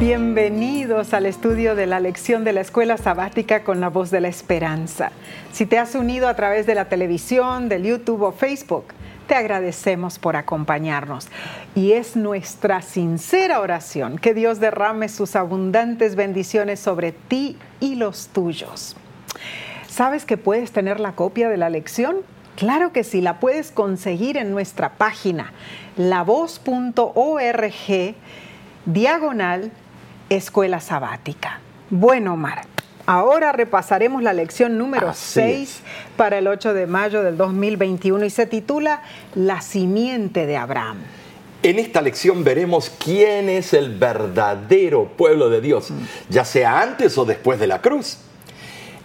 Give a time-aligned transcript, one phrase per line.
[0.00, 4.28] Bienvenidos al estudio de la lección de la escuela sabática con la voz de la
[4.28, 5.12] esperanza.
[5.52, 8.86] Si te has unido a través de la televisión, del YouTube o Facebook,
[9.26, 11.28] te agradecemos por acompañarnos.
[11.74, 18.28] Y es nuestra sincera oración que Dios derrame sus abundantes bendiciones sobre ti y los
[18.28, 18.96] tuyos.
[19.86, 22.22] ¿Sabes que puedes tener la copia de la lección?
[22.56, 25.52] Claro que sí, la puedes conseguir en nuestra página
[25.98, 27.04] lavoz.org
[28.86, 29.70] diagonal
[30.30, 31.60] escuela sabática.
[31.90, 32.62] Bueno, Omar,
[33.04, 35.80] ahora repasaremos la lección número 6
[36.16, 39.02] para el 8 de mayo del 2021 y se titula
[39.34, 40.98] La simiente de Abraham.
[41.62, 45.88] En esta lección veremos quién es el verdadero pueblo de Dios,
[46.30, 48.18] ya sea antes o después de la cruz.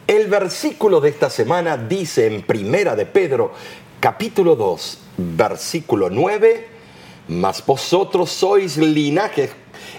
[0.07, 3.51] El versículo de esta semana dice en Primera de Pedro,
[3.99, 6.67] capítulo 2, versículo 9,
[7.27, 9.49] mas vosotros sois linaje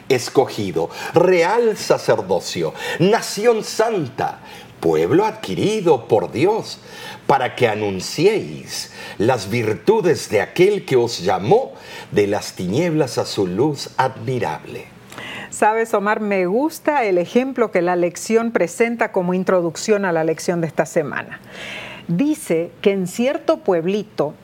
[0.09, 4.41] escogido, real sacerdocio, nación santa,
[4.81, 6.79] pueblo adquirido por Dios,
[7.27, 11.73] para que anunciéis las virtudes de aquel que os llamó
[12.13, 14.87] de las tinieblas a su luz admirable.
[15.51, 20.61] Sabes, Omar, me gusta el ejemplo que la lección presenta como introducción a la lección
[20.61, 21.41] de esta semana.
[22.09, 24.35] Dice que en cierto pueblito,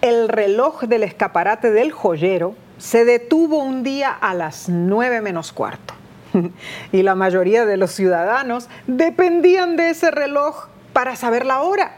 [0.00, 5.94] el reloj del escaparate del joyero se detuvo un día a las nueve menos cuarto.
[6.92, 11.96] y la mayoría de los ciudadanos dependían de ese reloj para saber la hora.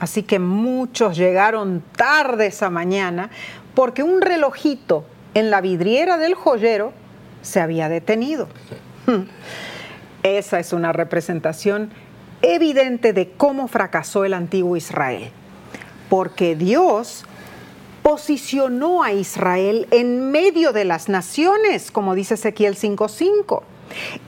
[0.00, 3.30] Así que muchos llegaron tarde esa mañana
[3.74, 6.92] porque un relojito en la vidriera del joyero
[7.42, 8.48] se había detenido.
[10.22, 11.90] Esa es una representación
[12.42, 15.30] evidente de cómo fracasó el antiguo Israel.
[16.08, 17.24] Porque Dios
[18.08, 23.64] posicionó a Israel en medio de las naciones, como dice Ezequiel 5:5,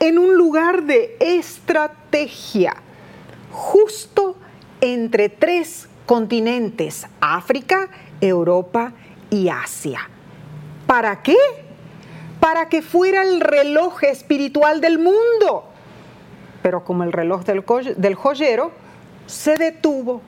[0.01, 2.77] en un lugar de estrategia,
[3.51, 4.37] justo
[4.83, 7.89] entre tres continentes, África,
[8.21, 8.93] Europa
[9.31, 10.11] y Asia.
[10.87, 11.39] ¿Para qué?
[12.39, 15.71] Para que fuera el reloj espiritual del mundo.
[16.63, 18.73] Pero como el reloj del, joyero
[19.25, 20.21] se detuvo,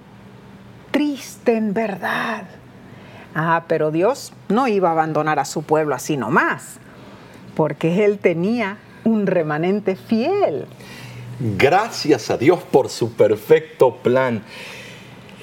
[0.91, 2.62] triste en verdad
[3.35, 6.79] Ah, pero Dios no iba a abandonar a su pueblo así nomás,
[7.55, 10.67] porque Él tenía un remanente fiel.
[11.41, 14.43] Gracias a Dios por su perfecto plan.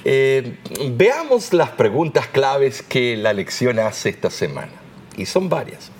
[0.06, 0.58] Eh,
[0.92, 4.72] veamos las preguntas claves que la lección hace esta semana,
[5.18, 5.92] y son varias.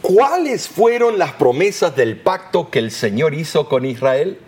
[0.00, 4.38] ¿Cuáles fueron las promesas del pacto que el Señor hizo con Israel?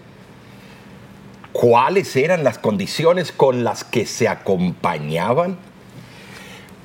[1.53, 5.59] ¿Cuáles eran las condiciones con las que se acompañaban?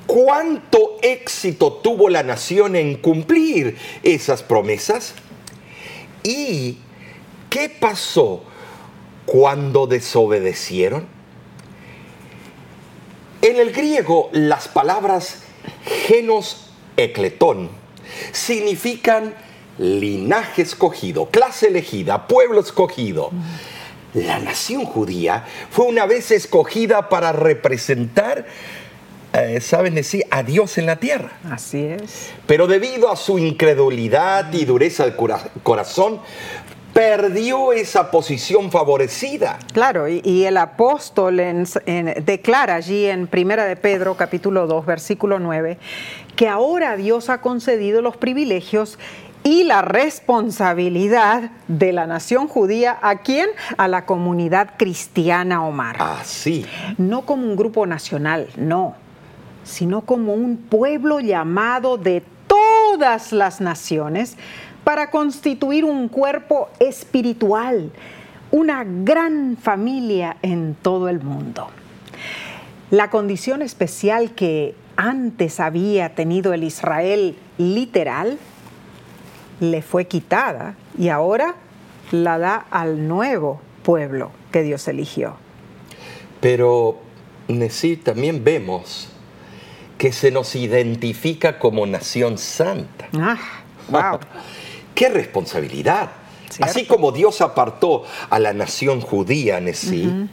[0.06, 5.14] ¿Cuánto éxito tuvo la nación en cumplir esas promesas?
[6.22, 6.78] ¿Y
[7.48, 8.42] qué pasó
[9.24, 11.06] cuando desobedecieron?
[13.40, 15.42] En el griego las palabras
[16.06, 17.70] genos ecletón
[18.32, 19.34] significan
[19.78, 23.30] linaje escogido, clase elegida, pueblo escogido.
[24.14, 28.46] La nación judía fue una vez escogida para representar
[29.34, 31.32] eh, saben decir adiós en la tierra.
[31.50, 32.30] Así es.
[32.46, 35.16] Pero debido a su incredulidad y dureza del
[35.62, 36.20] corazón,
[36.92, 39.58] perdió esa posición favorecida.
[39.72, 41.42] Claro, y, el apóstol
[42.24, 45.78] declara allí en Primera de Pedro capítulo 2 versículo 9
[46.36, 48.98] que ahora Dios ha concedido los privilegios
[49.42, 53.50] y la responsabilidad de la nación judía a quién?
[53.76, 55.96] A la comunidad cristiana Omar.
[55.98, 56.64] Ah, sí.
[56.96, 59.03] No como un grupo nacional, no
[59.64, 64.36] sino como un pueblo llamado de todas las naciones
[64.84, 67.90] para constituir un cuerpo espiritual,
[68.50, 71.68] una gran familia en todo el mundo.
[72.90, 78.38] La condición especial que antes había tenido el Israel literal
[79.60, 81.54] le fue quitada y ahora
[82.12, 85.36] la da al nuevo pueblo que Dios eligió.
[86.40, 86.98] Pero
[88.04, 89.13] también vemos
[90.04, 93.08] que se nos identifica como nación santa.
[93.14, 93.38] Ah,
[93.88, 94.20] wow.
[94.94, 96.10] ¡Qué responsabilidad!
[96.60, 100.28] Así como Dios apartó a la nación judía, en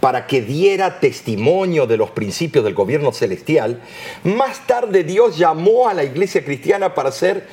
[0.00, 3.82] para que diera testimonio de los principios del gobierno celestial,
[4.24, 7.46] más tarde Dios llamó a la iglesia cristiana para ser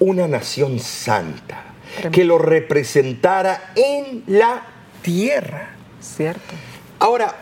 [0.00, 1.66] una nación santa,
[2.10, 4.66] que lo representara en la
[5.02, 5.76] tierra.
[6.00, 6.52] Cierto.
[6.98, 7.41] Ahora,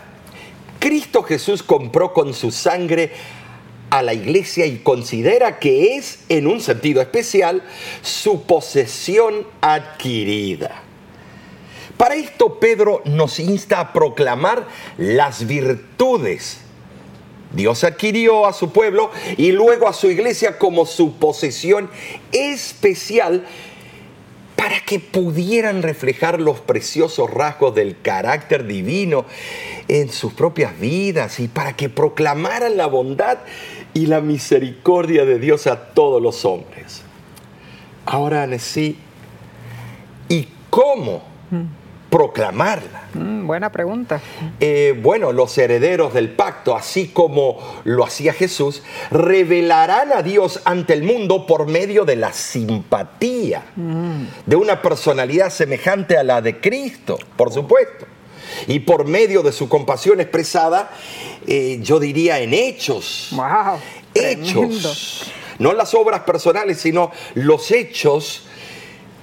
[0.81, 3.11] Cristo Jesús compró con su sangre
[3.91, 7.61] a la iglesia y considera que es, en un sentido especial,
[8.01, 10.81] su posesión adquirida.
[11.97, 14.67] Para esto Pedro nos insta a proclamar
[14.97, 16.61] las virtudes.
[17.53, 21.91] Dios adquirió a su pueblo y luego a su iglesia como su posesión
[22.31, 23.45] especial
[24.61, 29.25] para que pudieran reflejar los preciosos rasgos del carácter divino
[29.87, 33.39] en sus propias vidas y para que proclamaran la bondad
[33.95, 37.01] y la misericordia de Dios a todos los hombres.
[38.05, 38.99] Ahora, sí,
[40.29, 41.23] ¿y cómo
[42.11, 43.07] proclamarla?
[43.13, 44.21] Mm, buena pregunta.
[44.59, 50.93] Eh, bueno, los herederos del pacto, así como lo hacía Jesús, revelarán a Dios ante
[50.93, 54.23] el mundo por medio de la simpatía, mm.
[54.45, 58.05] de una personalidad semejante a la de Cristo, por supuesto.
[58.67, 60.91] Y por medio de su compasión expresada,
[61.47, 63.29] eh, yo diría en hechos.
[63.31, 63.79] Wow,
[64.13, 65.31] hechos.
[65.57, 68.43] No las obras personales, sino los hechos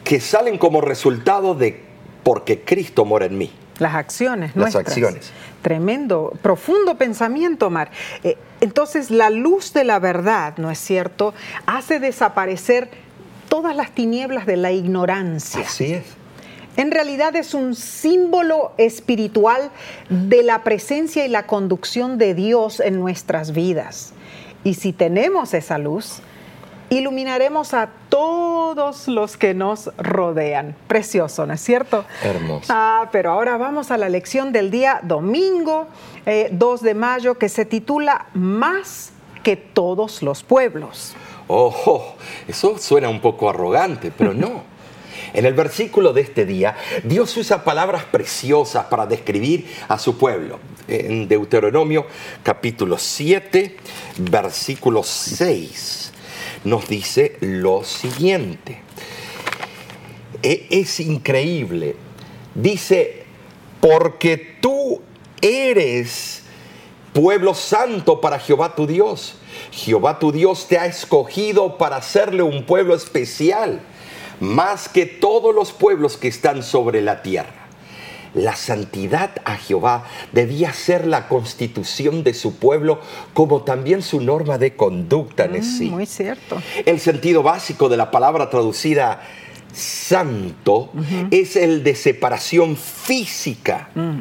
[0.05, 1.88] que salen como resultado de
[2.23, 3.51] porque Cristo mora en mí.
[3.79, 5.31] Las acciones, Las acciones.
[5.63, 7.91] Tremendo, profundo pensamiento, Omar.
[8.25, 11.33] Eh, entonces, la luz de la verdad, ¿no es cierto?,
[11.67, 12.91] hace desaparecer
[13.49, 15.61] todas las tinieblas de la ignorancia.
[15.61, 16.05] Así es.
[16.77, 19.71] En realidad es un símbolo espiritual
[20.11, 24.13] de la presencia y la conducción de Dios en nuestras vidas.
[24.63, 26.21] Y si tenemos esa luz,
[26.91, 30.75] iluminaremos a todos los que nos rodean.
[30.87, 32.05] Precioso, ¿no es cierto?
[32.23, 32.73] Hermoso.
[32.75, 35.89] Ah, pero ahora vamos a la lección del día domingo
[36.25, 39.13] 2 eh, de mayo que se titula Más
[39.43, 41.15] que todos los pueblos.
[41.47, 44.63] Ojo, eso suena un poco arrogante, pero no.
[45.35, 46.75] En el versículo de este día,
[47.05, 50.59] Dios usa palabras preciosas para describir a su pueblo.
[50.89, 52.07] En Deuteronomio
[52.43, 53.77] capítulo 7,
[54.17, 56.13] versículo 6
[56.65, 58.83] nos dice lo siguiente.
[60.43, 61.97] E, es increíble.
[62.55, 63.25] Dice,
[63.81, 65.01] porque tú
[65.41, 66.43] eres
[67.13, 69.37] pueblo santo para Jehová tu Dios.
[69.71, 73.81] Jehová tu Dios te ha escogido para hacerle un pueblo especial,
[74.41, 77.68] más que todos los pueblos que están sobre la tierra.
[78.35, 83.01] La santidad a Jehová debía ser la constitución de su pueblo,
[83.35, 85.91] como también su norma de conducta en sí.
[85.91, 86.63] Muy cierto.
[86.85, 89.23] El sentido básico de la palabra traducida
[89.73, 90.91] santo
[91.31, 93.91] es el de separación física.
[93.95, 94.21] Mm.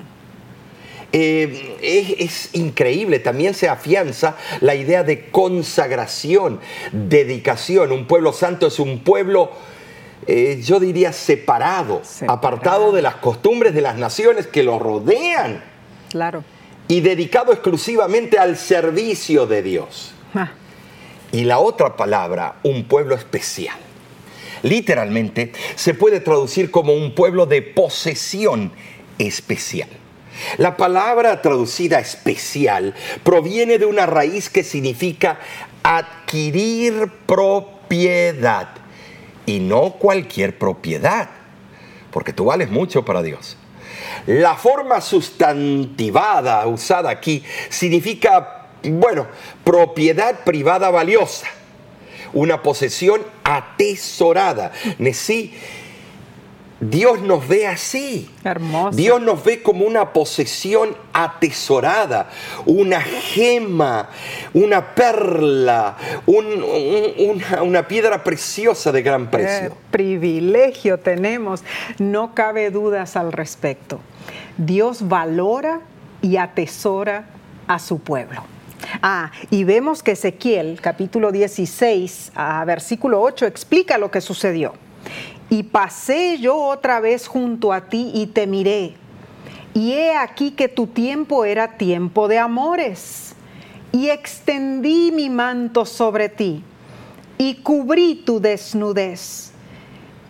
[1.13, 6.59] Eh, es, increíble, también se afianza la idea de consagración,
[6.91, 7.91] dedicación.
[7.91, 9.51] Un pueblo santo es un pueblo
[10.25, 15.63] eh, yo diría, separado, apartado de las costumbres de las naciones que lo rodean.
[16.09, 16.43] Claro.
[16.87, 20.13] Y dedicado exclusivamente al servicio de Dios.
[20.33, 20.51] Ah.
[21.31, 23.77] Y la otra palabra, un pueblo especial.
[24.63, 28.71] Literalmente se puede traducir como un pueblo de posesión
[29.17, 29.89] especial.
[30.57, 32.93] La palabra traducida especial
[33.23, 35.39] proviene de una raíz que significa
[35.83, 38.69] adquirir propiedad
[39.47, 41.29] y no cualquier propiedad,
[42.11, 43.57] porque tú vales mucho para Dios.
[44.27, 49.25] La forma sustantivada usada aquí significa, bueno,
[49.63, 51.47] propiedad privada valiosa,
[52.33, 54.73] una posesión atesorada.
[56.79, 58.29] Dios nos ve así.
[58.43, 58.95] Hermoso.
[58.95, 62.29] Dios nos ve como una posesión atesorada,
[62.65, 64.09] una gema,
[64.53, 69.69] una perla, una, piedra preciosa de gran precio.
[69.69, 71.63] Qué privilegio tenemos,
[71.97, 73.99] no cabe dudas al respecto.
[74.57, 75.81] Dios valora
[76.21, 77.25] y atesora
[77.67, 78.43] a su pueblo.
[79.01, 82.33] Ah, y vemos que Ezequiel, capítulo 16,
[82.65, 84.73] versículo 8, explica lo que sucedió.
[85.49, 88.95] Y pasé yo otra vez junto a ti y te miré.
[89.73, 93.35] Y he aquí que tu tiempo era tiempo de amores.
[93.91, 96.63] Y extendí mi manto sobre ti
[97.37, 99.51] y cubrí tu desnudez.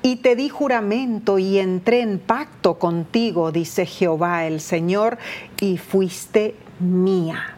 [0.01, 5.17] Y te di juramento y entré en pacto contigo, dice Jehová el Señor,
[5.59, 7.57] y fuiste mía.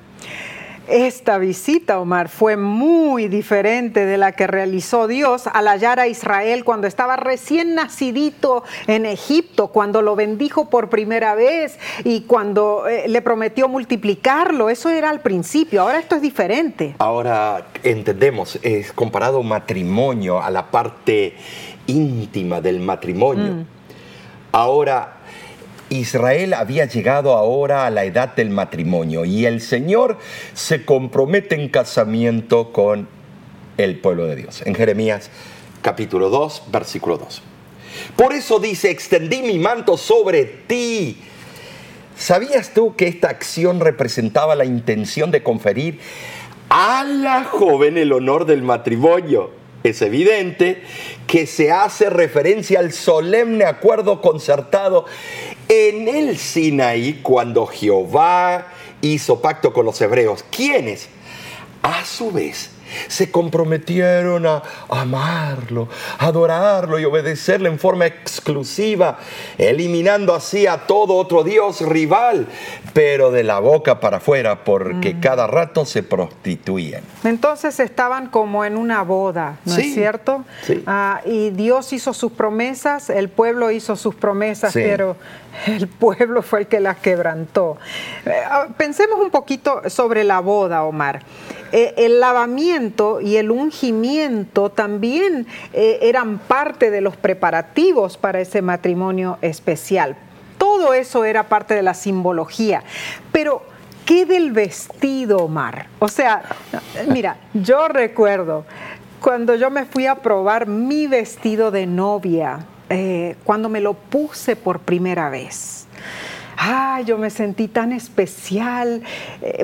[0.89, 6.63] Esta visita, Omar, fue muy diferente de la que realizó Dios al hallar a Israel
[6.63, 13.07] cuando estaba recién nacidito en Egipto, cuando lo bendijo por primera vez y cuando eh,
[13.07, 14.71] le prometió multiplicarlo.
[14.71, 16.95] Eso era al principio, ahora esto es diferente.
[16.97, 21.35] Ahora entendemos, es comparado matrimonio a la parte
[21.85, 23.53] íntima del matrimonio.
[23.53, 23.65] Mm.
[24.51, 25.18] Ahora,
[25.89, 30.17] Israel había llegado ahora a la edad del matrimonio y el Señor
[30.53, 33.07] se compromete en casamiento con
[33.77, 34.61] el pueblo de Dios.
[34.65, 35.29] En Jeremías
[35.81, 37.41] capítulo 2, versículo 2.
[38.15, 41.17] Por eso dice, extendí mi manto sobre ti.
[42.15, 45.99] ¿Sabías tú que esta acción representaba la intención de conferir
[46.69, 49.51] a la joven el honor del matrimonio?
[49.83, 50.83] Es evidente
[51.25, 55.05] que se hace referencia al solemne acuerdo concertado
[55.69, 61.07] en el Sinaí cuando Jehová hizo pacto con los hebreos, quienes
[61.83, 62.71] a su vez
[63.07, 69.19] se comprometieron a amarlo, adorarlo y obedecerle en forma exclusiva,
[69.57, 72.47] eliminando así a todo otro Dios rival,
[72.93, 75.19] pero de la boca para afuera, porque mm.
[75.19, 77.03] cada rato se prostituían.
[77.23, 80.43] Entonces estaban como en una boda, ¿no es cierto?
[80.63, 80.83] Sí.
[80.87, 85.15] Ah, y Dios hizo sus promesas, el pueblo hizo sus promesas, pero
[85.67, 87.77] el pueblo fue el que las quebrantó.
[88.25, 91.21] Eh, ah, pensemos un poquito sobre la boda, Omar.
[91.71, 92.78] Eh, el lavamiento
[93.21, 100.15] y el ungimiento también eh, eran parte de los preparativos para ese matrimonio especial.
[100.57, 102.83] Todo eso era parte de la simbología.
[103.33, 103.63] Pero,
[104.05, 105.87] ¿qué del vestido, Omar?
[105.99, 106.43] O sea,
[107.07, 108.65] mira, yo recuerdo
[109.19, 114.55] cuando yo me fui a probar mi vestido de novia, eh, cuando me lo puse
[114.55, 115.85] por primera vez.
[116.55, 119.01] Ay, yo me sentí tan especial,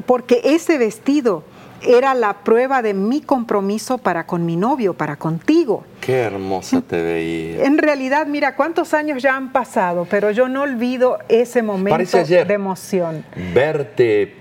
[0.06, 1.44] porque ese vestido
[1.88, 5.84] era la prueba de mi compromiso para con mi novio, para contigo.
[6.02, 7.66] Qué hermosa te veía.
[7.66, 12.54] En realidad, mira cuántos años ya han pasado, pero yo no olvido ese momento de
[12.54, 13.26] emoción.
[13.54, 14.36] Verte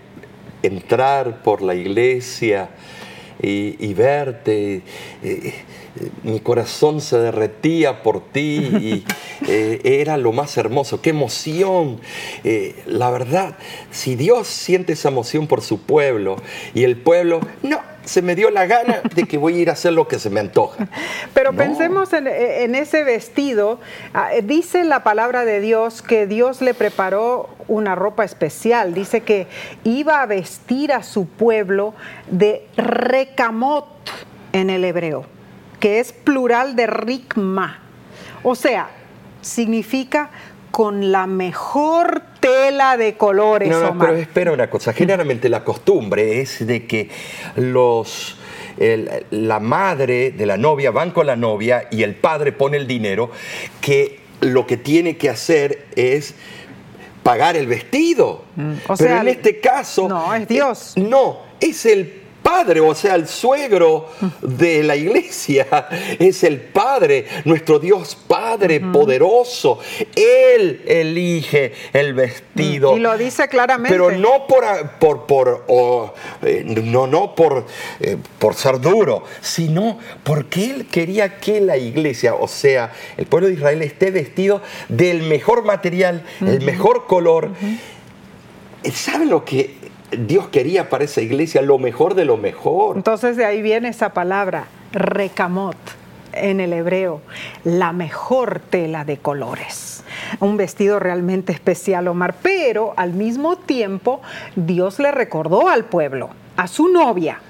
[0.63, 2.69] entrar por la iglesia
[3.41, 4.83] y, verte.
[5.23, 5.55] Eh,
[6.23, 9.05] mi corazón se derretía por ti y
[9.49, 11.01] eh, era lo más hermoso.
[11.01, 12.01] ¡Qué emoción!
[12.43, 13.57] Eh, la verdad,
[13.91, 16.37] si Dios siente esa emoción por su pueblo
[16.75, 19.75] y el pueblo, no, se me dio la gana de que voy a ir a
[19.75, 20.89] hacer lo que se me antoja.
[21.35, 23.79] Pero pensemos en, en, ese vestido.
[24.13, 28.95] Ah, dice la palabra de Dios que Dios le preparó una ropa especial.
[28.95, 29.47] Dice que
[29.85, 31.95] iba a vestir a su pueblo
[32.31, 33.87] de recamot
[34.53, 35.27] en el hebreo
[35.85, 37.79] que es plural de rikma.
[38.43, 38.89] O sea,
[39.43, 40.31] significa
[40.71, 43.69] con la mejor tela de colores.
[43.69, 44.95] No, no pero espera una cosa.
[44.95, 47.11] Generalmente la costumbre es de que
[47.57, 48.39] los
[49.31, 53.31] la madre de la novia van con la novia y el padre pone el dinero
[53.83, 56.35] que lo que tiene que hacer es
[57.23, 58.47] pagar el vestido.
[58.57, 60.95] Mm, pero en este caso no es Dios.
[60.97, 64.11] no, es el padre, o sea, el suegro
[64.43, 69.79] de la iglesia es el Padre, nuestro Dios Padre poderoso.
[70.15, 72.97] Él elige el vestido.
[72.97, 73.89] Y lo dice claramente.
[73.89, 74.65] Pero no por,
[75.01, 75.65] por, por
[76.43, 77.67] eh, no, no por,
[77.99, 83.49] eh, por ser duro, sino porque Él quería que la iglesia, o sea, el pueblo
[83.49, 84.61] de Israel esté vestido
[84.91, 87.53] del mejor material, el mejor color.
[88.93, 92.97] ¿Saben lo que Dios quería para esa iglesia lo mejor de lo mejor.
[92.97, 95.77] Entonces de ahí viene esa palabra, recamot
[96.33, 97.21] en el hebreo,
[97.65, 100.05] la mejor tela de colores.
[100.41, 104.21] Un vestido realmente especial, Omar, pero al mismo tiempo
[104.57, 107.41] Dios le recordó al pueblo, a su novia,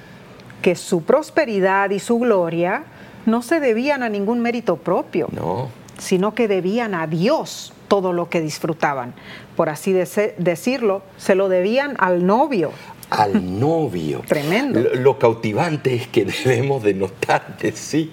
[0.62, 2.84] que su prosperidad y su gloria
[3.26, 5.68] no se debían a ningún mérito propio, no.
[5.98, 9.14] sino que debían a Dios todo lo que disfrutaban.
[9.56, 12.72] Por así decirlo, se lo debían al novio.
[13.10, 14.22] Al novio.
[14.28, 14.80] Tremendo.
[14.94, 18.12] Lo, cautivante es que debemos de notar de sí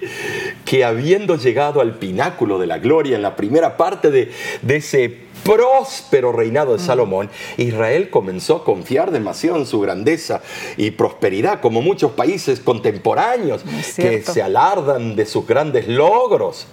[0.65, 4.31] que habiendo llegado al pináculo de la gloria en la primera parte de,
[4.67, 6.86] ese próspero reinado de mm.
[6.86, 10.41] Salomón, Israel comenzó a confiar demasiado en su grandeza
[10.77, 13.63] y prosperidad, como muchos países contemporáneos
[13.95, 16.67] que se alardan de sus grandes logros.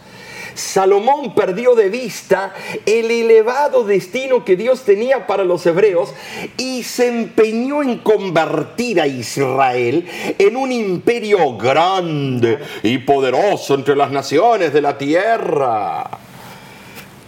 [0.58, 2.52] Salomón perdió de vista
[2.84, 6.12] el elevado destino que Dios tenía para los hebreos
[6.56, 14.10] y se empeñó en convertir a Israel en un imperio grande y poderoso entre las
[14.10, 16.10] naciones de la tierra.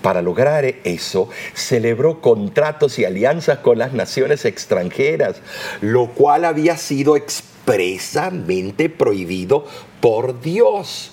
[0.03, 5.41] Para lograr eso, celebró contratos y alianzas con las naciones extranjeras,
[5.83, 9.67] lo cual había sido expresamente prohibido
[10.01, 11.13] por Dios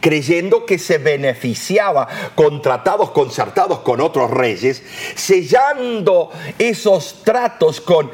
[0.00, 4.82] creyendo que se beneficiaba con tratados concertados con otros reyes,
[5.14, 8.10] sellando esos tratos con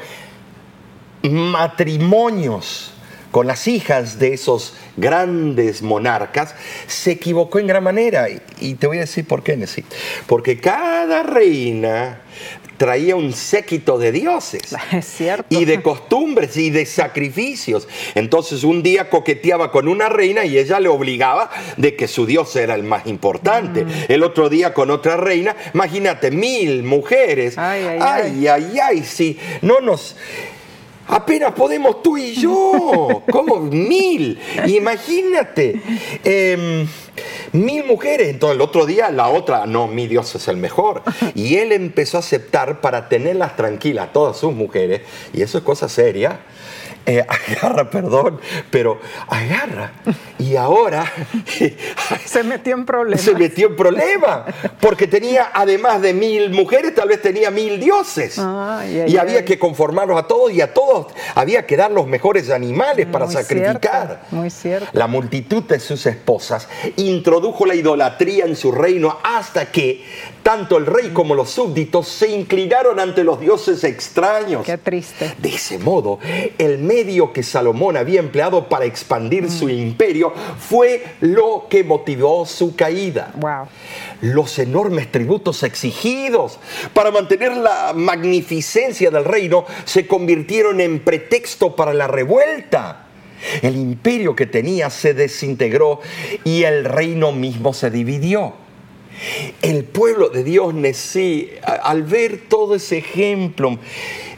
[1.23, 2.93] matrimonios
[3.31, 6.55] con las hijas de esos grandes monarcas,
[6.87, 8.27] se equivocó en gran manera.
[8.59, 9.85] Y te voy a decir por qué, Nessie.
[10.25, 12.21] Porque cada reina
[12.79, 14.75] traía un séquito de dioses.
[14.91, 15.45] Es cierto.
[15.49, 17.87] Y de costumbres y de sacrificios.
[18.15, 22.55] Entonces un día coqueteaba con una reina y ella le obligaba de que su dios
[22.55, 23.85] era el más importante.
[23.85, 23.89] Mm.
[24.07, 27.57] El otro día con otra reina, imagínate, mil mujeres.
[27.57, 29.37] Ay, ay, ay, ay, ay, sí.
[29.61, 30.15] No nos...
[31.09, 33.23] Apenas podemos tú y yo.
[33.31, 33.61] ¿Cómo?
[33.61, 34.39] Mil.
[34.67, 35.81] Imagínate.
[36.23, 36.87] Em,
[37.51, 38.29] mil mujeres.
[38.29, 41.03] Entonces el otro día la otra, no, mi Dios es el mejor.
[41.35, 45.01] Y él empezó a aceptar para tenerlas tranquilas, todas sus mujeres.
[45.33, 46.39] Y eso es cosa seria
[47.09, 48.39] eh, agarra, perdón,
[48.69, 49.93] pero agarra.
[50.37, 51.11] Y ahora...
[52.25, 53.21] se metió en problemas.
[53.21, 54.45] Se metió en problema,
[54.79, 58.39] porque tenía, además de mil mujeres, tal vez tenía mil dioses.
[59.07, 63.07] y había que conformarlos a todos y a todos había que dar los mejores animales
[63.07, 64.25] para sacrificar.
[64.29, 64.87] muy cierto.
[64.93, 70.05] La multitud de sus esposas introdujo la idolatría en su reino hasta que
[70.43, 74.65] tanto el rey como los súbditos se inclinaron ante los dioses extraños.
[74.65, 75.35] Qué triste.
[75.37, 76.19] De ese modo,
[76.57, 79.69] el medio que Salomón había empleado para expandir su mm.
[79.69, 83.31] imperio fue lo que motivó su caída.
[83.35, 83.67] Wow.
[84.21, 86.59] Los enormes tributos exigidos
[86.93, 93.05] para mantener la magnificencia del reino se convirtieron en pretexto para la revuelta.
[93.61, 96.01] El imperio que tenía se desintegró
[96.43, 98.53] y el reino mismo se dividió.
[99.61, 103.77] El pueblo de Dios, Nesí, al ver todo ese ejemplo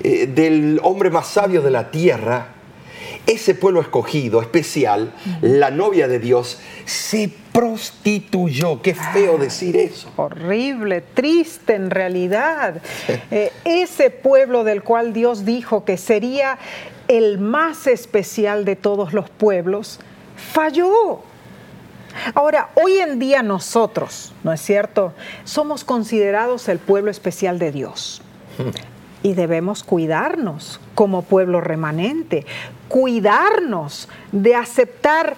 [0.04, 2.56] eh, del hombre más sabio de la tierra,
[3.28, 8.82] ese pueblo escogido, especial, la novia de Dios, se prostituyó.
[8.82, 10.12] Qué feo decir eso.
[10.16, 12.82] Horrible, triste en realidad.
[13.34, 16.58] Eh, ese pueblo del cual Dios dijo que sería
[17.08, 20.00] el más especial de todos los pueblos,
[20.36, 21.22] falló.
[22.34, 25.14] Ahora, hoy en día nosotros, ¿no es cierto?
[25.44, 28.22] Somos considerados el pueblo especial de Dios.
[29.24, 32.46] Y debemos cuidarnos como pueblo remanente,
[32.88, 35.36] cuidarnos de aceptar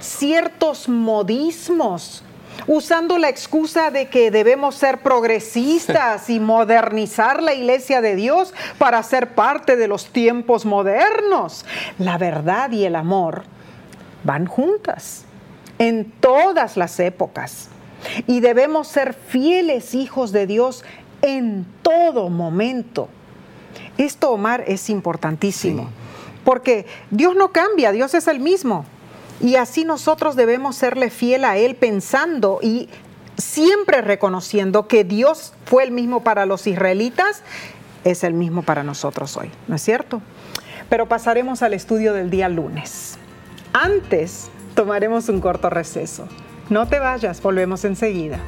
[0.00, 2.22] ciertos modismos,
[2.66, 9.02] usando la excusa de que debemos ser progresistas y modernizar la iglesia de Dios para
[9.02, 11.64] ser parte de los tiempos modernos.
[11.98, 13.44] La verdad y el amor
[14.24, 15.24] van juntas
[15.80, 17.68] en todas las épocas.
[18.28, 20.84] Y debemos ser fieles hijos de Dios
[21.22, 23.08] en todo momento.
[23.98, 25.88] Esto, Omar, es importantísimo,
[26.44, 28.84] porque Dios no cambia, Dios es el mismo.
[29.40, 32.88] Y así nosotros debemos serle fiel a Él pensando y
[33.38, 37.42] siempre reconociendo que Dios fue el mismo para los israelitas,
[38.04, 40.20] es el mismo para nosotros hoy, ¿no es cierto?
[40.90, 43.18] Pero pasaremos al estudio del día lunes.
[43.72, 46.26] Antes Tomaremos un corto receso.
[46.70, 48.40] No te vayas, volvemos enseguida.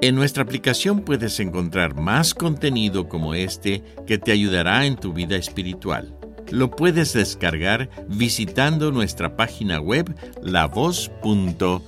[0.00, 5.34] En nuestra aplicación puedes encontrar más contenido como este que te ayudará en tu vida
[5.34, 6.16] espiritual.
[6.48, 11.80] Lo puedes descargar visitando nuestra página web lavoz.org.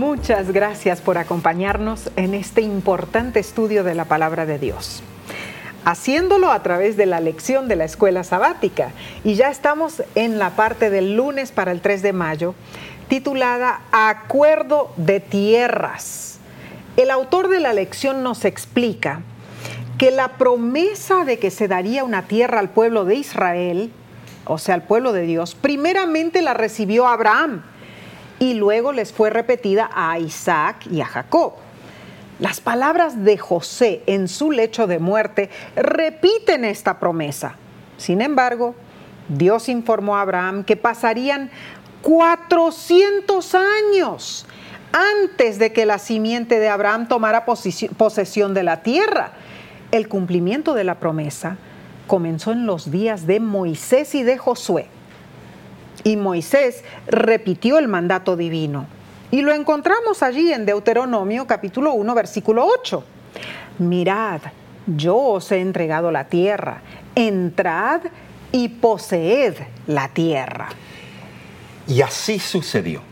[0.00, 5.02] Muchas gracias por acompañarnos en este importante estudio de la palabra de Dios.
[5.84, 8.92] Haciéndolo a través de la lección de la escuela sabática.
[9.24, 12.54] Y ya estamos en la parte del lunes para el 3 de mayo,
[13.08, 16.38] titulada Acuerdo de Tierras.
[16.96, 19.20] El autor de la lección nos explica
[19.98, 23.92] que la promesa de que se daría una tierra al pueblo de Israel,
[24.46, 27.64] o sea, al pueblo de Dios, primeramente la recibió Abraham
[28.40, 31.52] y luego les fue repetida a Isaac y a Jacob.
[32.40, 37.54] Las palabras de José en su lecho de muerte repiten esta promesa.
[37.98, 38.74] Sin embargo,
[39.28, 41.50] Dios informó a Abraham que pasarían
[42.00, 44.46] 400 años
[44.90, 49.32] antes de que la simiente de Abraham tomara posesión de la tierra.
[49.92, 51.58] El cumplimiento de la promesa
[52.06, 54.88] comenzó en los días de Moisés y de Josué
[56.04, 58.86] y Moisés repitió el mandato divino.
[59.30, 63.04] Y lo encontramos allí en Deuteronomio capítulo 1, versículo 8.
[63.78, 64.40] Mirad,
[64.86, 66.82] yo os he entregado la tierra,
[67.14, 68.02] entrad
[68.52, 69.54] y poseed
[69.86, 70.68] la tierra.
[71.86, 73.02] Y así sucedió.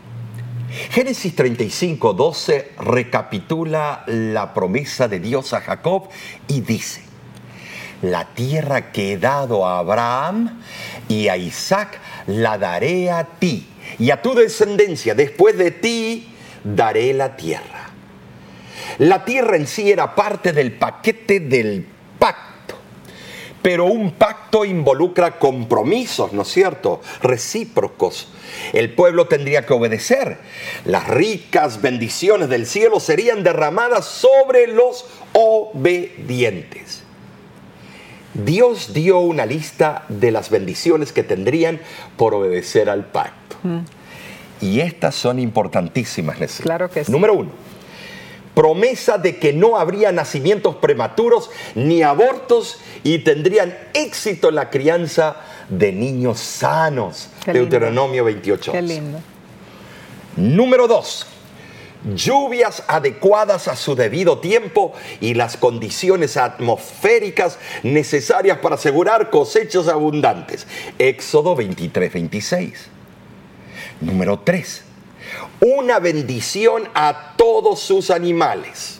[0.91, 6.09] Génesis 35, 12 recapitula la promesa de Dios a Jacob
[6.47, 7.01] y dice,
[8.01, 10.61] la tierra que he dado a Abraham
[11.07, 11.99] y a Isaac
[12.29, 15.15] la daré a ti y a tu descendencia.
[15.15, 16.27] Después de ti
[16.63, 17.89] daré la tierra.
[18.99, 21.87] La tierra en sí era parte del paquete del
[22.19, 22.75] pacto,
[23.61, 27.01] pero un pacto involucra compromisos, ¿no es cierto?
[27.21, 28.27] Recíprocos.
[28.73, 30.37] El pueblo tendría que obedecer.
[30.85, 37.03] Las ricas bendiciones del cielo serían derramadas sobre los obedientes.
[38.45, 41.79] Dios dio una lista de las bendiciones que tendrían
[42.17, 43.57] por obedecer al pacto.
[43.63, 43.79] Mm.
[44.61, 47.11] Y estas son importantísimas, Claro que sí.
[47.11, 47.51] Número uno,
[48.53, 55.37] promesa de que no habría nacimientos prematuros ni abortos y tendrían éxito en la crianza
[55.69, 57.29] de niños sanos.
[57.45, 58.73] Deuteronomio 28.
[58.73, 59.19] Qué lindo.
[60.35, 61.25] Número dos,
[62.15, 70.67] lluvias adecuadas a su debido tiempo y las condiciones atmosféricas necesarias para asegurar cosechas abundantes.
[70.97, 72.87] Éxodo 23, 26.
[74.01, 74.83] Número 3.
[75.61, 78.99] Una bendición a todos sus animales.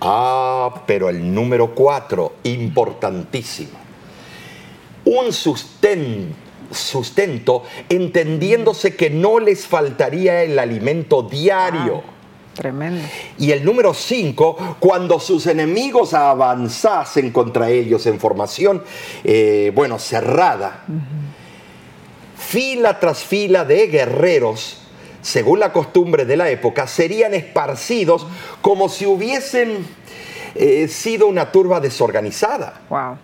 [0.00, 3.78] Ah, pero el número 4, importantísimo.
[5.04, 12.02] Un sustento sustento, entendiéndose que no les faltaría el alimento diario.
[12.06, 13.02] Ah, tremendo.
[13.38, 18.82] Y el número 5, cuando sus enemigos avanzasen contra ellos en formación,
[19.24, 20.84] eh, bueno, cerrada,
[22.36, 24.82] fila tras fila de guerreros,
[25.22, 28.26] según la costumbre de la época, serían esparcidos
[28.62, 29.86] como si hubiesen
[30.54, 32.80] eh, sido una turba desorganizada.
[32.88, 33.18] Wow.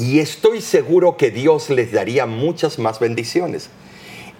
[0.00, 3.68] Y estoy seguro que Dios les daría muchas más bendiciones.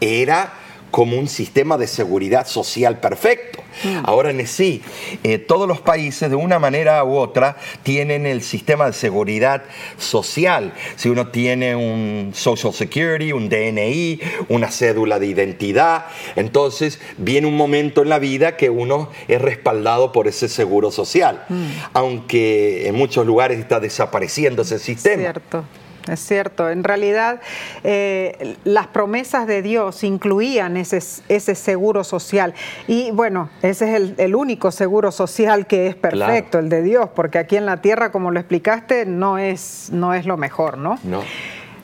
[0.01, 0.55] Era
[0.91, 3.63] como un sistema de seguridad social perfecto.
[3.85, 4.05] Mm.
[4.05, 4.83] Ahora en sí,
[5.23, 9.63] eh, todos los países de una manera u otra tienen el sistema de seguridad
[9.99, 10.73] social.
[10.97, 17.57] Si uno tiene un Social Security, un DNI, una cédula de identidad, entonces viene un
[17.57, 21.45] momento en la vida que uno es respaldado por ese seguro social.
[21.49, 21.65] Mm.
[21.93, 25.23] Aunque en muchos lugares está desapareciendo ese sistema.
[25.23, 25.65] Cierto.
[26.09, 27.41] Es cierto, en realidad
[27.85, 32.55] eh, las promesas de Dios incluían ese, ese, seguro social
[32.87, 37.39] y bueno, ese es el, único seguro social que es perfecto, el de Dios, porque
[37.39, 40.99] aquí en la tierra, como lo explicaste, no es, no es lo mejor, ¿no?
[41.05, 41.23] No.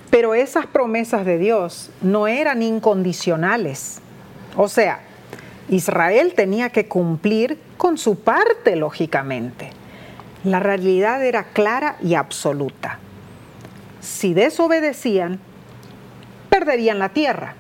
[0.09, 3.99] Pero esas promesas de Dios no eran incondicionales,
[4.57, 5.01] o sea,
[5.69, 9.71] Israel tenía que cumplir con su parte, lógicamente.
[10.45, 13.01] La realidad era clara y absoluta
[14.07, 15.41] si desobedecían,
[16.49, 17.55] perderían la tierra.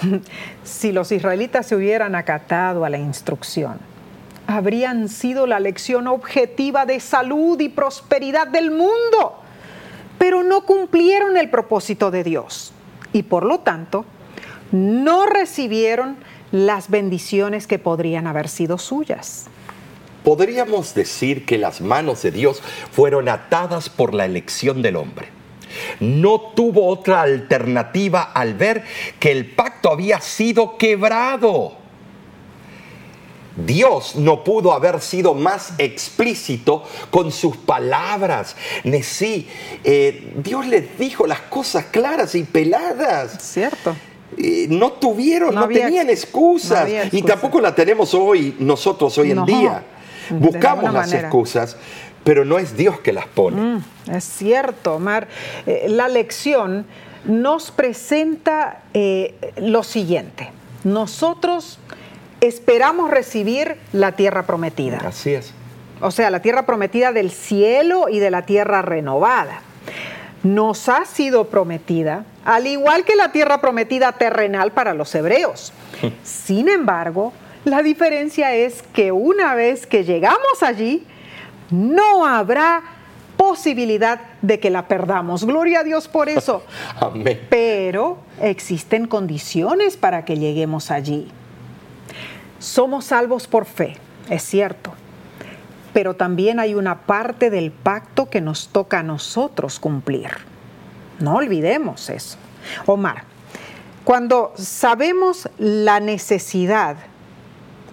[0.64, 3.78] si los israelitas se hubieran acatado a la instrucción,
[4.46, 9.42] habrían sido la lección objetiva de salud y prosperidad del mundo,
[10.18, 12.72] pero no cumplieron el propósito de Dios
[13.12, 14.06] y por lo tanto
[14.72, 16.16] no recibieron
[16.50, 19.46] las bendiciones que podrían haber sido suyas.
[20.24, 25.37] Podríamos decir que las manos de Dios fueron atadas por la elección del hombre
[26.00, 28.84] no tuvo otra alternativa al ver
[29.18, 31.76] que el pacto había sido quebrado.
[33.66, 38.54] Dios no pudo haber sido más explícito con sus palabras.
[39.02, 39.48] Sí,
[39.82, 43.42] eh, Dios les dijo las cosas claras y peladas.
[43.42, 43.96] Cierto.
[44.36, 46.88] Eh, no tuvieron, no, tenían excusas.
[47.10, 49.82] Y tampoco la tenemos hoy nosotros hoy en día.
[50.30, 51.76] Buscamos las excusas,
[52.28, 53.58] pero no es Dios que las pone.
[53.58, 55.28] Mm, es cierto, Omar.
[55.66, 56.84] Eh, la lección
[57.24, 60.50] nos presenta eh, lo siguiente.
[60.84, 61.78] Nosotros
[62.42, 64.98] esperamos recibir la tierra prometida.
[64.98, 65.54] Así es.
[66.02, 69.62] O sea, la tierra prometida del cielo y de la tierra renovada.
[70.42, 75.72] Nos ha sido prometida, al igual que la tierra prometida terrenal para los hebreos.
[76.24, 77.32] Sin embargo,
[77.64, 81.06] la diferencia es que una vez que llegamos allí,
[81.70, 82.82] no habrá
[83.36, 85.44] posibilidad de que la perdamos.
[85.44, 86.64] Gloria a Dios por eso.
[87.00, 87.46] Amén.
[87.48, 91.28] Pero existen condiciones para que lleguemos allí.
[92.58, 93.96] Somos salvos por fe,
[94.28, 94.92] es cierto.
[95.92, 100.30] Pero también hay una parte del pacto que nos toca a nosotros cumplir.
[101.20, 102.36] No olvidemos eso.
[102.86, 103.24] Omar,
[104.04, 106.96] cuando sabemos la necesidad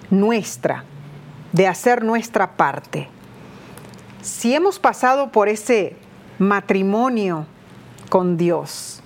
[0.10, 0.84] nuestra
[1.52, 3.10] de hacer nuestra parte,
[4.26, 5.96] si hemos pasado por ese
[6.40, 7.46] matrimonio
[8.10, 9.02] con Dios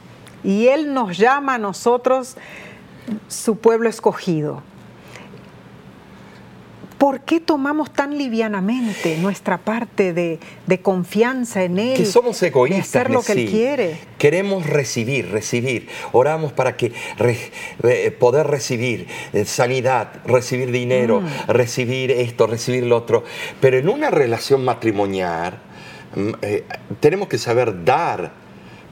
[0.46, 2.38] y Él nos llama a nosotros
[3.28, 4.64] su pueblo escogido,
[7.00, 11.98] ¿Por qué tomamos tan livianamente nuestra parte de, de confianza en Él?
[11.98, 12.92] Que somos egoístas.
[12.92, 13.32] De hacer lo que.
[13.32, 13.98] Él quiere.
[14.18, 15.88] Queremos recibir, recibir.
[16.12, 17.40] Oramos para que re-
[17.80, 21.28] re- poder recibir eh, sanidad, recibir dinero, Mm.
[21.52, 23.24] recibir esto, recibir lo otro.
[23.62, 25.58] Pero en una relación matrimonial
[26.16, 26.66] mm, eh,
[27.00, 28.49] tenemos que saber dar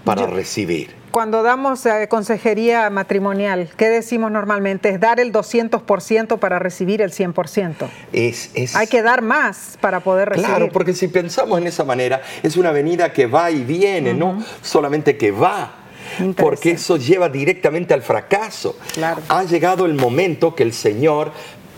[0.08, 0.96] para recibir.
[1.12, 4.90] Cuando damos eh, consejería matrimonial, ¿qué decimos normalmente?
[4.90, 7.88] Es dar el 200% para recibir el 100%.
[8.14, 10.50] Es, es- Hay que dar más para poder recibir.
[10.50, 14.44] Claro, porque si pensamos en esa manera, es una avenida que va y viene, no
[14.62, 15.74] solamente que va.
[16.38, 18.78] Porque eso lleva directamente al fracaso.
[18.94, 19.22] Claro.
[19.28, 21.32] Ha llegado el momento que el Señor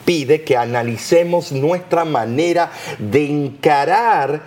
[0.06, 4.44] pide que analicemos nuestra manera de encarar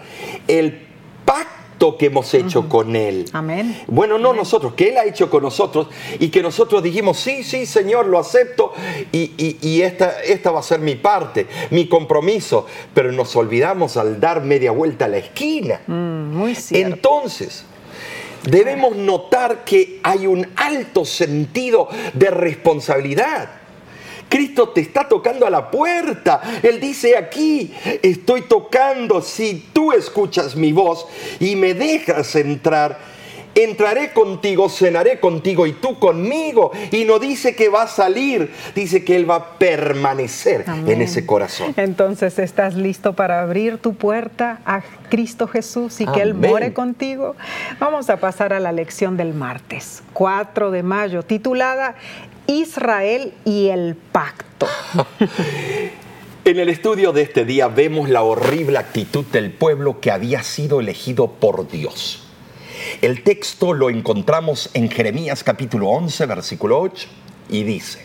[0.48, 0.86] el
[1.24, 1.61] pacto
[1.98, 3.24] que hemos hecho con Él.
[3.32, 3.82] Amén.
[3.88, 5.88] Bueno, no nosotros, que Él ha hecho con nosotros
[6.20, 8.72] y que nosotros dijimos, sí, sí, Señor, lo acepto
[9.10, 13.96] y, y- y esta, esta va a ser mi parte, mi compromiso, pero nos olvidamos
[13.96, 15.80] al dar media vuelta a la esquina.
[15.88, 16.94] Mm, muy cierto.
[16.94, 17.64] Entonces,
[18.44, 23.61] debemos notar que hay un alto sentido de responsabilidad.
[24.32, 26.40] Cristo te está tocando a la puerta.
[26.62, 27.70] Él dice aquí,
[28.02, 31.06] estoy tocando, si tú escuchas mi voz
[31.38, 32.98] y me dejas entrar,
[33.54, 36.72] entraré contigo, cenaré contigo y tú conmigo.
[36.90, 40.92] Y no dice que va a salir, dice que Él va a permanecer Amén.
[40.92, 41.74] en ese corazón.
[41.76, 47.36] Entonces, ¿estás listo para abrir tu puerta a Cristo Jesús y que Él more contigo?
[47.78, 51.96] Vamos a pasar a la lección del martes, 4 de mayo, titulada
[52.46, 54.66] Israel y el pacto.
[56.44, 60.80] En el estudio de este día vemos la horrible actitud del pueblo que había sido
[60.80, 62.24] elegido por Dios.
[63.00, 67.06] El texto lo encontramos en Jeremías capítulo 11, versículo 8,
[67.48, 68.04] y dice,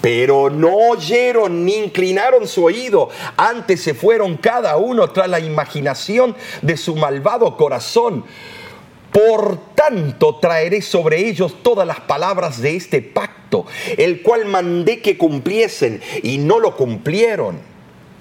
[0.00, 6.36] pero no oyeron ni inclinaron su oído, antes se fueron cada uno tras la imaginación
[6.62, 8.24] de su malvado corazón.
[9.12, 15.18] Por tanto, traeré sobre ellos todas las palabras de este pacto, el cual mandé que
[15.18, 17.58] cumpliesen y no lo cumplieron.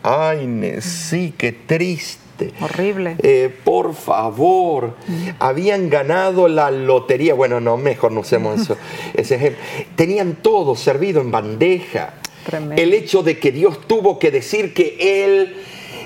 [0.02, 2.54] Ay, sí, qué triste.
[2.62, 3.17] Horrible.
[3.19, 4.95] Eh, por favor,
[5.39, 7.34] habían ganado la lotería.
[7.34, 8.78] Bueno, no, mejor no usemos eso,
[9.13, 9.62] ese ejemplo.
[9.95, 12.13] Tenían todo servido en bandeja.
[12.45, 12.82] Tremendo.
[12.82, 15.58] El hecho de que Dios tuvo que decir que Él,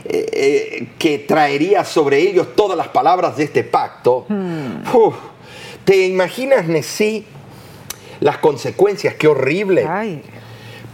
[0.05, 4.25] eh, eh, que traería sobre ellos todas las palabras de este pacto.
[4.93, 5.15] Uf,
[5.85, 7.25] ¿Te imaginas, Nesí,
[8.19, 9.15] las consecuencias?
[9.15, 9.85] Qué horrible.
[9.87, 10.21] Ay,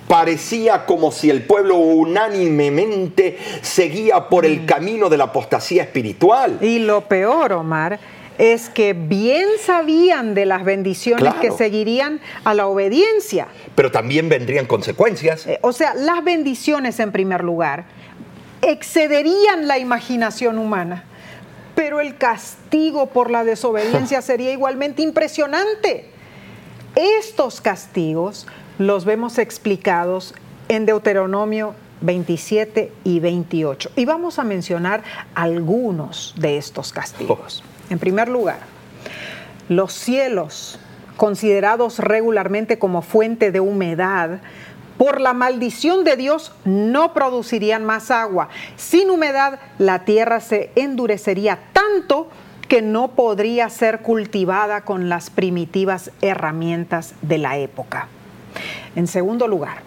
[0.07, 6.57] Parecía como si el pueblo unánimemente seguía por el camino de la apostasía espiritual.
[6.61, 7.99] y lo peor, Omar,
[8.39, 11.39] es que bien sabían de las bendiciones Claro.
[11.41, 13.47] que seguirían a la obediencia.
[13.75, 15.45] Pero también vendrían consecuencias.
[15.45, 17.85] Eh, O sea, las bendiciones en primer lugar
[18.69, 21.03] excederían la imaginación humana,
[21.75, 26.11] pero el castigo por la desobediencia sería igualmente impresionante.
[26.95, 30.35] Estos castigos los vemos explicados
[30.67, 33.91] en Deuteronomio 27 y 28.
[33.95, 35.03] Y vamos a mencionar
[35.35, 37.63] algunos de estos castigos.
[37.89, 38.59] En primer lugar,
[39.67, 40.79] los cielos,
[41.17, 44.41] considerados regularmente como fuente de humedad,
[44.99, 48.49] por la maldición de Dios no producirían más agua.
[48.75, 52.27] Sin humedad, la tierra se endurecería tanto
[52.67, 58.09] que no podría ser cultivada con las primitivas herramientas de la época.
[58.97, 59.83] En segundo lugar,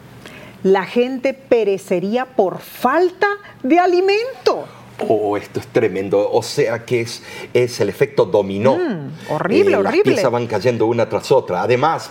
[0.63, 3.29] la gente perecería por falta
[3.63, 4.65] de alimento.
[5.09, 6.31] Oh, esto es tremendo.
[6.33, 7.23] O sea que es,
[7.53, 8.77] es el efecto dominó.
[8.77, 10.13] Mm, horrible, Las horrible.
[10.15, 11.61] piezas van cayendo una tras otra.
[11.63, 12.09] Además,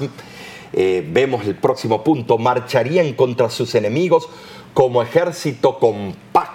[0.74, 2.38] eh, vemos el próximo punto.
[2.38, 4.30] Marcharían contra sus enemigos
[4.74, 6.51] como ejército compacto,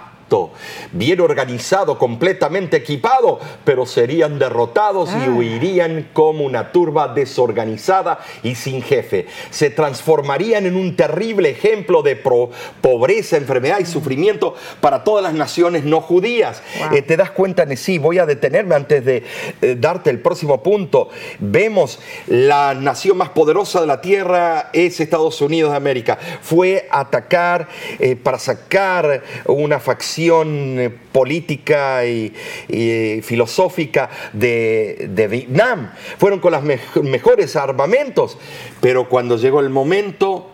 [0.91, 5.29] bien organizado, completamente equipado, pero serían derrotados y Ah.
[5.29, 9.27] huirían como una turba desorganizada y sin jefe.
[9.49, 12.49] Se transformarían en un terrible ejemplo de pro-
[12.81, 16.61] pobreza, enfermedad y sufrimiento para todas las naciones no judías.
[16.79, 16.97] Wow.
[16.97, 17.97] Eh, ¿Te das cuenta, sí?
[17.97, 19.23] Voy a detenerme antes de
[19.61, 21.09] eh, darte el próximo punto.
[21.39, 26.17] Vemos la nación más poderosa de la tierra es Estados Unidos de América.
[26.41, 27.67] Fue a atacar
[27.99, 32.33] eh, para sacar una facción eh, política y,
[32.67, 35.91] y filosófica de, de Vietnam.
[36.17, 36.63] Fueron con los
[37.03, 38.37] mejores armamentos,
[38.81, 40.49] pero cuando llegó el momento,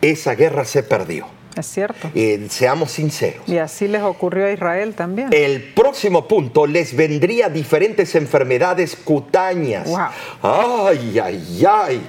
[0.00, 1.26] esa guerra se perdió.
[1.56, 2.10] Es cierto.
[2.14, 3.48] Eh, seamos sinceros.
[3.48, 5.30] Y así les ocurrió a Israel también.
[5.32, 9.88] El próximo punto les vendría diferentes enfermedades cutáneas.
[9.88, 10.08] Wow.
[10.42, 12.06] Ay, ay, ay.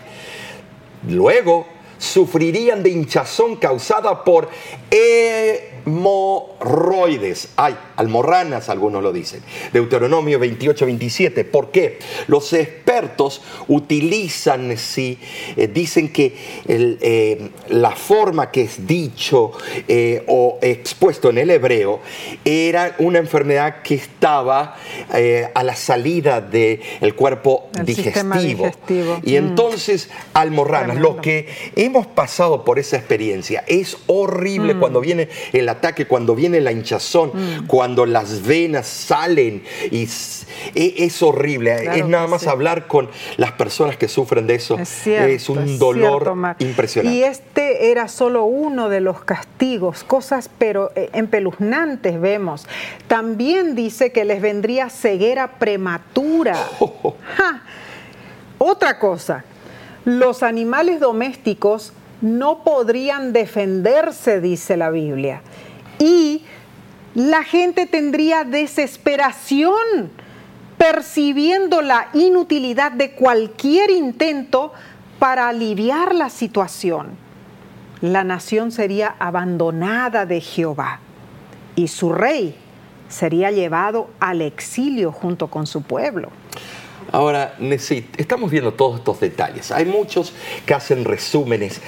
[1.08, 1.66] Luego
[1.98, 4.50] sufrirían de hinchazón causada por
[5.88, 7.54] hemorroides.
[7.56, 9.42] Hay almorranas, algunos lo dicen.
[9.74, 11.44] Deuteronomio 28, 27.
[11.44, 12.00] ¿Por qué?
[12.28, 15.18] Los expertos utilizan, sí,
[15.56, 16.36] eh, dicen que
[16.68, 19.52] eh, la forma que es dicho
[19.88, 22.00] eh, o expuesto en el hebreo
[22.46, 24.76] era una enfermedad que estaba
[25.54, 28.72] a la salida del cuerpo digestivo.
[29.24, 29.36] Y mm.
[29.36, 34.80] entonces, almorranas, lo que hemos pasado por esa experiencia es horrible mm.
[34.80, 37.68] cuando viene el ataque, cuando viene la hinchazón, mm.
[37.68, 40.08] cuando las venas salen y
[40.76, 42.00] e, es, horrible.
[42.00, 44.78] es nada más hablar con las personas que sufren de eso.
[44.80, 47.18] Es, un dolor impresionante.
[47.18, 52.68] Y este era solo uno de los castigos, cosas pero eh, empeluznantes vemos.
[53.08, 56.56] También dice que les vendría ceguera prematura.
[58.58, 59.44] Otra cosa,
[60.06, 65.42] los animales domésticos no podrían defenderse, dice la Biblia.
[66.00, 66.44] Y
[67.18, 70.12] la gente tendría desesperación
[70.78, 74.72] percibiendo la inutilidad de cualquier intento
[75.18, 77.18] para aliviar la situación.
[78.02, 81.00] La nación sería abandonada de Jehová
[81.76, 82.56] y su rey
[83.10, 86.30] sería llevado al exilio junto con su pueblo.
[87.12, 87.56] Ahora,
[88.18, 89.72] estamos viendo todos estos detalles.
[89.72, 90.34] Hay muchos
[90.66, 91.82] que hacen resúmenes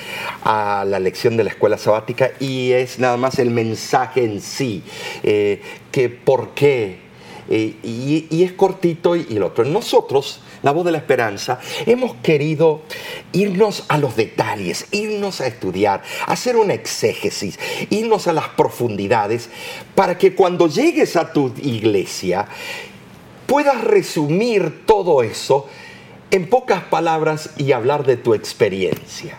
[0.44, 4.84] a la lección de la escuela sabática y es nada más el mensaje en sí,
[5.24, 7.10] eh, que por qué.
[7.52, 9.66] Eh, y, es cortito y, y el otro.
[9.66, 12.82] Nosotros, la voz de la esperanza, hemos querido
[13.34, 19.50] irnos a los detalles, irnos a estudiar, hacer una exégesis, irnos a las profundidades,
[19.96, 22.48] para que cuando llegues a tu iglesia,
[23.50, 25.68] puedas resumir todo eso
[26.32, 29.38] en pocas palabras y hablar de tu experiencia.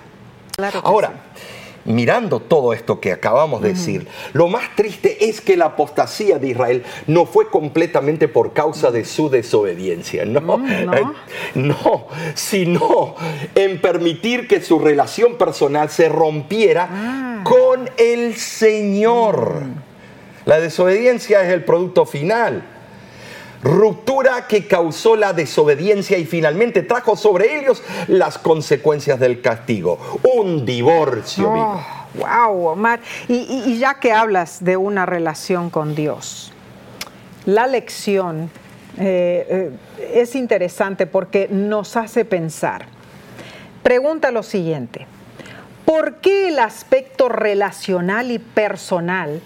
[0.82, 1.12] Ahora,
[1.84, 6.48] mirando todo esto que acabamos de decir, lo más triste es que la apostasía de
[6.48, 11.14] Israel no fue completamente por causa de su desobediencia, no, mm, no.
[11.54, 13.14] No sino
[13.54, 17.40] en permitir que su relación personal se rompiera ah.
[17.44, 19.62] con el Señor.
[19.62, 19.74] Mm.
[20.46, 22.64] La desobediencia es el producto final
[23.62, 29.98] ruptura que causó la desobediencia y finalmente trajo sobre ellos las consecuencias del castigo,
[30.34, 31.50] un divorcio.
[32.14, 33.00] wow, Omar.
[33.28, 36.52] Y, ya que hablas de una relación con Dios,
[37.44, 38.50] la lección
[38.98, 42.86] eh, eh, es interesante porque nos hace pensar.
[43.82, 45.06] Pregunta lo siguiente,
[45.84, 49.40] ¿por qué el aspecto relacional y personal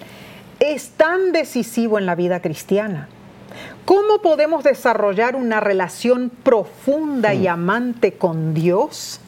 [0.60, 3.08] es tan decisivo en la vida cristiana?
[3.84, 7.50] ¿Cómo podemos desarrollar una relación profunda y mm.
[7.50, 9.20] amante con Dios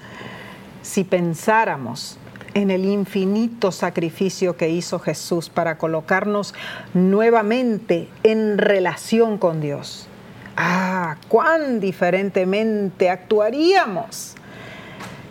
[0.81, 2.16] si pensáramos
[2.55, 6.55] en el infinito sacrificio que hizo Jesús para colocarnos
[6.95, 10.09] nuevamente en relación con Dios?
[10.57, 14.37] Ah, cuán diferentemente actuaríamos.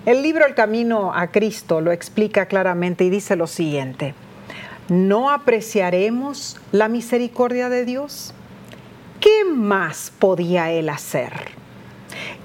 [0.05, 4.13] El libro El Camino a Cristo lo explica claramente y dice lo siguiente,
[4.87, 8.34] ¿no apreciaremos la misericordia de Dios?
[9.19, 11.51] ¿Qué más podía él hacer?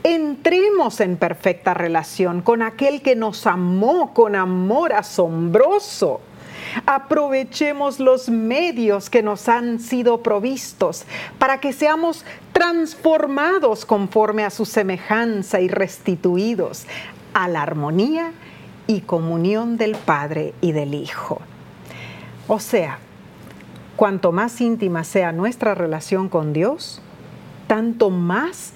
[0.02, 6.20] Entremos en perfecta relación con aquel que nos amó con amor asombroso.
[6.86, 11.04] Aprovechemos los medios que nos han sido provistos
[11.38, 16.86] para que seamos transformados conforme a su semejanza y restituidos
[17.34, 18.32] a la armonía
[18.86, 21.40] y comunión del Padre y del Hijo.
[22.48, 22.98] O sea,
[24.00, 27.02] Cuanto más íntima sea nuestra relación con Dios,
[27.66, 28.72] tanto más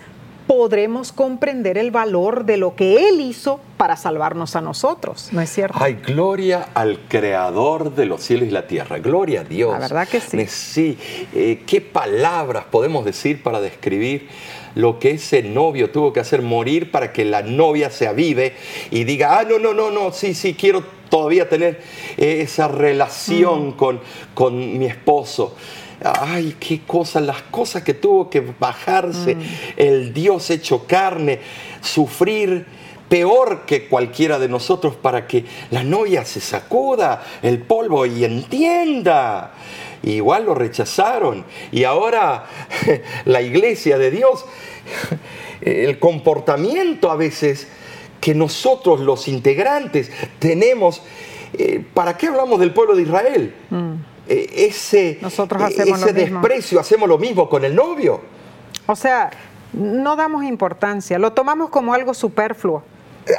[0.47, 5.49] podremos comprender el valor de lo que Él hizo para salvarnos a nosotros, ¿no es
[5.49, 5.79] cierto?
[5.81, 9.73] Hay gloria al Creador de los cielos y la tierra, gloria a Dios.
[9.73, 10.47] La verdad que sí.
[10.47, 10.99] Sí,
[11.33, 14.29] eh, ¿qué palabras podemos decir para describir
[14.75, 18.53] lo que ese novio tuvo que hacer morir para que la novia se avive
[18.91, 21.81] y diga, ah, no, no, no, no, sí, sí, quiero todavía tener
[22.16, 23.72] eh, esa relación mm.
[23.74, 24.00] con,
[24.35, 25.55] con mi esposo
[26.03, 29.42] ay, qué cosas, las cosas que tuvo que bajarse, mm.
[29.77, 31.38] el Dios hecho carne,
[31.81, 32.66] sufrir
[33.09, 39.53] peor que cualquiera de nosotros para que la novia se sacuda el polvo y entienda.
[40.03, 41.44] Igual lo rechazaron.
[41.71, 42.46] Y ahora
[43.25, 44.44] la iglesia de Dios,
[45.60, 47.69] el comportamiento a veces
[48.25, 51.02] que nosotros los integrantes tenemos,
[51.52, 53.54] eh, ¿para qué hablamos del pueblo de Israel?
[53.68, 53.92] Mm.
[54.27, 58.22] Eh, ese, nosotros hacemos ese desprecio, hacemos lo mismo con el novio.
[58.87, 59.31] O sea,
[59.75, 62.83] no damos importancia, lo tomamos como algo superfluo.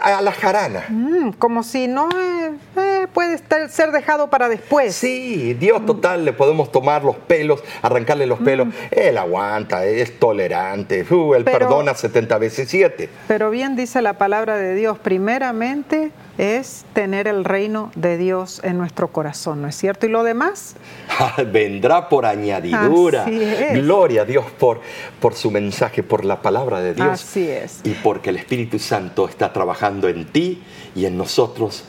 [0.02, 0.84] A la jarana.
[0.90, 4.96] Mm, como si no eh, eh, puede estar- ser dejado para después.
[4.96, 8.68] Sí, Dios total, le podemos tomar los pelos, arrancarle los pelos.
[8.92, 13.10] Él aguanta, es tolerante, uh, él Pero- perdona 70 veces 7.
[13.28, 18.78] Pero bien dice la palabra de Dios, primeramente es tener el reino de Dios en
[18.78, 20.06] nuestro corazón, ¿no es cierto?
[20.06, 20.76] Y lo demás,
[21.52, 23.24] Vendrá por añadidura.
[23.24, 23.84] Así es.
[23.84, 24.82] Gloria a Dios por,
[25.20, 27.08] por su mensaje, por la palabra de Dios.
[27.08, 27.82] Así es.
[27.84, 30.64] Y porque el Espíritu Santo está trabajando en ti
[30.96, 31.86] y en nosotros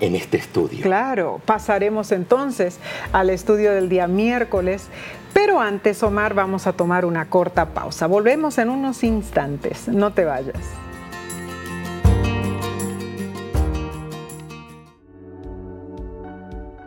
[0.00, 0.82] en este estudio.
[0.82, 2.78] claro, pasaremos entonces
[3.12, 4.88] al estudio del día miércoles.
[5.32, 8.06] Pero antes, Omar, vamos a tomar una corta pausa.
[8.06, 9.88] Volvemos en unos instantes.
[9.88, 10.58] No te vayas.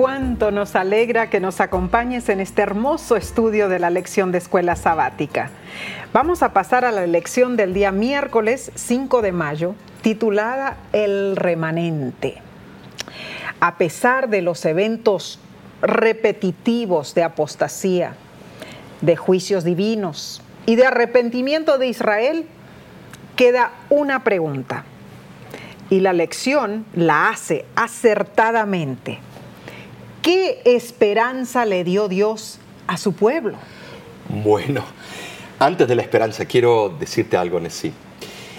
[0.00, 4.74] Cuánto nos alegra que nos acompañes en este hermoso estudio de la lección de escuela
[4.74, 5.50] sabática.
[6.14, 12.38] Vamos a pasar a la lección del día miércoles 5 de mayo, titulada El remanente.
[13.60, 15.38] A pesar de los eventos
[15.82, 18.14] repetitivos de apostasía,
[19.02, 22.46] de juicios divinos y de arrepentimiento de Israel,
[23.36, 24.84] queda una pregunta.
[25.90, 29.18] Y la lección la hace acertadamente.
[30.22, 33.56] ¿Qué esperanza le dio Dios a su pueblo?
[34.28, 34.84] Bueno,
[35.58, 37.92] antes de la esperanza, quiero decirte algo, Nesí.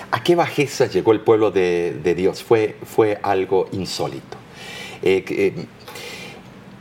[0.09, 2.43] ¿A qué bajeza llegó el pueblo de, Dios?
[2.43, 4.37] Fue, fue algo insólito.
[5.03, 5.65] Eh, eh,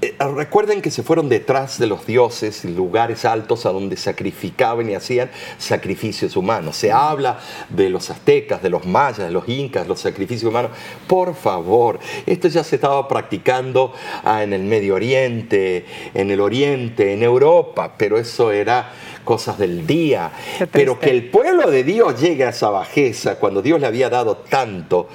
[0.02, 4.94] eh, recuerden que se fueron detrás de los dioses, lugares altos a donde sacrificaban y
[4.94, 6.76] hacían sacrificios humanos.
[6.76, 7.38] Se habla
[7.68, 10.70] de los aztecas, de los mayas, de los incas, los sacrificios humanos.
[11.06, 13.92] Por favor, esto ya se estaba practicando
[14.24, 15.84] ah, en el Medio Oriente,
[16.14, 18.92] en el Oriente, en Europa, pero eso era
[19.24, 20.32] cosas del día.
[20.72, 24.38] Pero que el pueblo de Dios llegue a esa bajeza cuando Dios le había dado
[24.38, 25.08] tanto,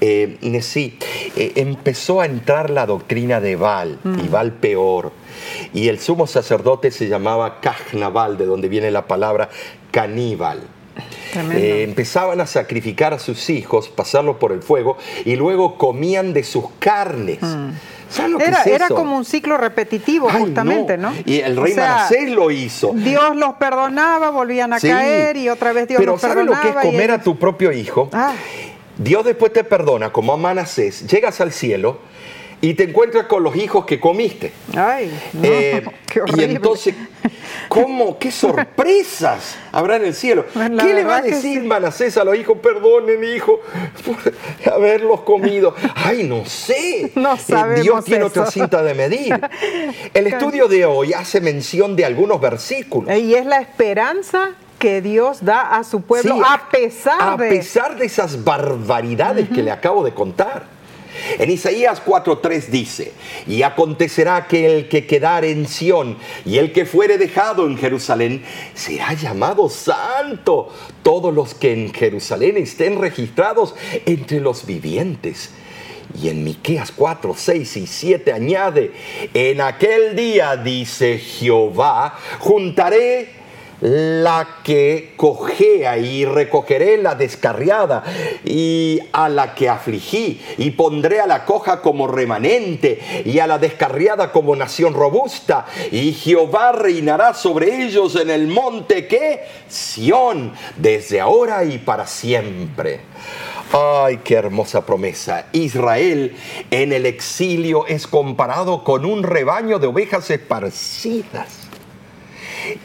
[0.00, 0.98] eh, sí,
[1.36, 3.98] eh, empezó a entrar la doctrina de Baal,
[4.60, 5.12] Peor.
[5.72, 9.48] Y el sumo sacerdote se llamaba Cajnabal, de donde viene la palabra
[9.90, 10.60] caníbal.
[11.52, 16.42] Eh, empezaban a sacrificar a sus hijos, pasarlos por el fuego, y luego comían de
[16.42, 17.38] sus carnes.
[18.08, 18.94] ¿Saben lo que Era, es era eso?
[18.94, 21.12] como un ciclo repetitivo, Ay, justamente, ¿no?
[21.26, 22.92] Y el O rey sea, Manasés lo hizo.
[22.94, 24.88] Dios los perdonaba, volvían a Sí.
[24.88, 26.64] caer y otra vez Dios Pero los ¿sabes perdonaba.
[26.64, 28.08] lo que es comer a tu propio hijo?
[28.12, 28.32] Ah.
[28.96, 31.98] Dios después te perdona, como a Manasés, llegas al cielo
[32.60, 34.52] y te encuentras con los hijos que comiste.
[34.76, 36.44] Ay, no, Eh, qué y horrible.
[36.54, 36.94] entonces,
[37.68, 38.18] ¿cómo?
[38.18, 40.46] ¿Qué sorpresas habrá en el cielo?
[40.52, 41.66] Pues ¿Qué le va a decir sí.
[41.66, 42.58] Manasés a los hijos?
[42.62, 43.60] Perdonen, hijo,
[44.04, 45.74] por haberlos comido.
[45.94, 47.12] Ay, no sé.
[47.16, 48.40] No Eh, sabemos Dios tiene eso.
[48.40, 49.38] otra cinta de medir.
[50.14, 53.14] El estudio de hoy hace mención de algunos versículos.
[53.18, 57.48] Y es la esperanza que Dios da a su pueblo Sí, a pesar a de...
[57.48, 60.64] pesar de esas barbaridades que le acabo de contar.
[61.38, 63.12] En Isaías 4:3 dice,
[63.46, 68.42] y acontecerá que el que quedare en Sión y el que fuere dejado en Jerusalén
[68.74, 70.72] será llamado santo.
[71.02, 73.74] Todos los que en Jerusalén estén registrados
[74.06, 75.50] entre los vivientes.
[76.22, 78.92] Y en Miqueas 4, 6 y 7 añade,
[79.34, 83.35] en aquel día, dice Jehová, juntaré
[83.80, 88.02] la que cojea y recogeré la descarriada
[88.44, 93.58] y a la que afligí y pondré a la coja como remanente y a la
[93.58, 101.20] descarriada como nación robusta y Jehová reinará sobre ellos en el monte que Sión desde
[101.20, 103.00] ahora y para siempre.
[103.72, 105.46] Ay, qué hermosa promesa.
[105.52, 106.36] Israel
[106.70, 111.65] en el exilio es comparado con un rebaño de ovejas esparcidas.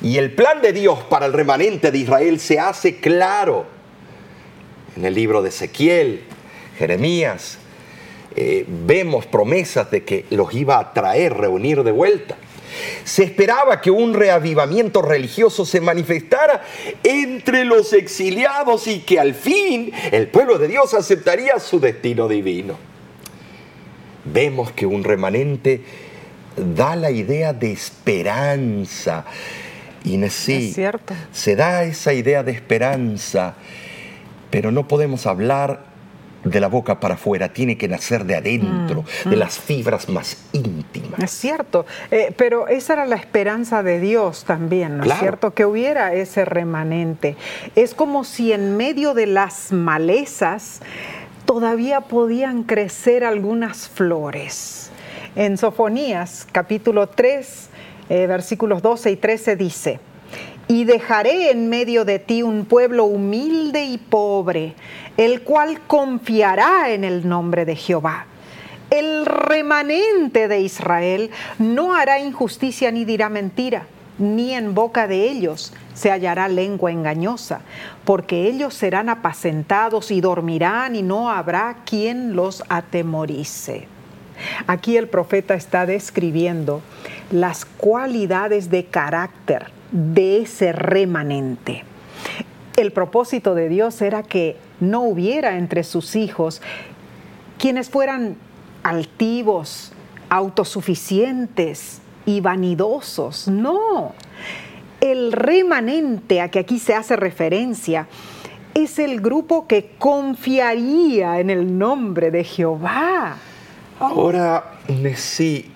[0.02, 3.66] Y el plan de Dios para el remanente de Israel se hace claro
[4.96, 6.24] en el libro de Ezequiel,
[6.78, 7.58] Jeremías.
[8.36, 12.38] eh, vemos promesas de que los iba a traer, reunir de vuelta.
[13.04, 16.64] Se esperaba que un reavivamiento religioso se manifestara
[17.04, 22.78] entre los exiliados y que al fin el pueblo de Dios aceptaría su destino divino.
[24.24, 25.82] Vemos que un remanente
[26.56, 29.26] da la idea de esperanza.
[30.04, 31.14] Y sí, Es cierto.
[31.32, 33.54] se da esa idea de esperanza,
[34.50, 35.92] pero no podemos hablar
[36.44, 40.38] de la boca para afuera, tiene que nacer de adentro, Mm, de las fibras más
[40.54, 41.20] íntimas.
[41.22, 45.54] Es cierto, eh, pero esa era la esperanza de Dios también, ¿no es cierto?
[45.54, 47.36] Que hubiera ese remanente.
[47.76, 50.82] Es como si en medio de las malezas
[51.46, 54.90] todavía podían crecer algunas flores.
[55.36, 57.70] En Sofonías capítulo 3,
[58.12, 60.00] eh, versículos 12 y 13 dice,
[60.68, 64.76] y dejaré en medio de ti un pueblo humilde y pobre,
[65.16, 68.26] el cual confiará en el nombre de Jehová.
[68.90, 73.86] El remanente de Israel no hará injusticia ni dirá mentira,
[74.20, 77.62] ni en boca de ellos se hallará lengua engañosa,
[78.04, 83.88] porque ellos serán apacentados y dormirán y no habrá quien los atemorice.
[84.68, 86.82] Aquí el profeta está describiendo
[87.32, 91.84] las cualidades de carácter de ese remanente.
[92.78, 96.62] El propósito de Dios era que no hubiera entre sus hijos
[97.58, 98.38] quienes fueran
[98.84, 99.92] altivos,
[100.30, 103.48] autosuficientes y vanidosos.
[103.48, 104.14] No.
[105.00, 108.08] El remanente a que aquí se hace referencia
[108.74, 113.38] es el grupo que confiaría en el nombre de Jehová.
[114.02, 114.80] Ahora,
[115.16, 115.70] sí,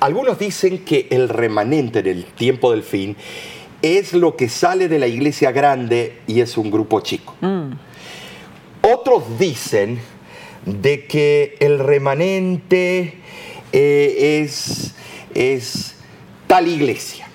[0.00, 3.14] algunos dicen que el remanente del tiempo del fin
[3.82, 7.34] es lo que sale de la iglesia grande y es un grupo chico.
[8.80, 10.00] Otros dicen
[10.64, 13.18] de que el remanente
[13.70, 14.94] eh, es,
[15.34, 15.94] es
[16.46, 17.28] tal iglesia.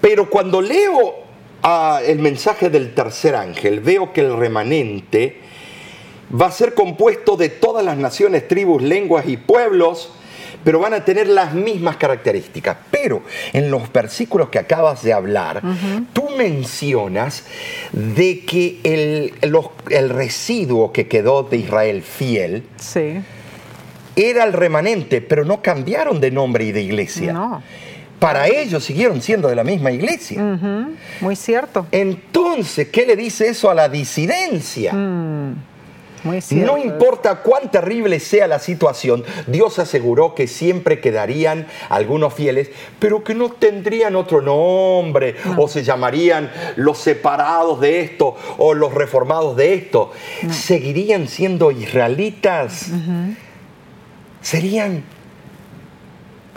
[0.00, 1.14] Pero cuando leo
[1.62, 5.49] ah, el mensaje del tercer ángel, veo que el remanente
[6.38, 10.10] va a ser compuesto de todas las naciones, tribus, lenguas y pueblos,
[10.62, 12.76] pero van a tener las mismas características.
[12.90, 13.22] Pero
[13.52, 15.62] en los versículos que acabas de hablar,
[16.12, 17.44] tú mencionas
[17.92, 23.20] de que el, los- el residuo que quedó de Israel fiel Sí.
[24.16, 27.32] era el remanente, pero no cambiaron de nombre y de iglesia.
[27.32, 27.62] No.
[28.18, 30.42] Para ellos siguieron siendo de la misma iglesia.
[31.22, 31.86] Muy cierto.
[31.90, 34.90] Entonces, ¿qué le dice eso a la disidencia?
[34.90, 35.69] Cierto.
[36.24, 43.24] No importa cuán terrible sea la situación, Dios aseguró que siempre quedarían algunos fieles, pero
[43.24, 49.56] que no tendrían otro nombre, o se llamarían los separados de esto, o los reformados
[49.56, 50.12] de esto.
[50.50, 52.88] Seguirían siendo israelitas.
[54.42, 55.04] Serían,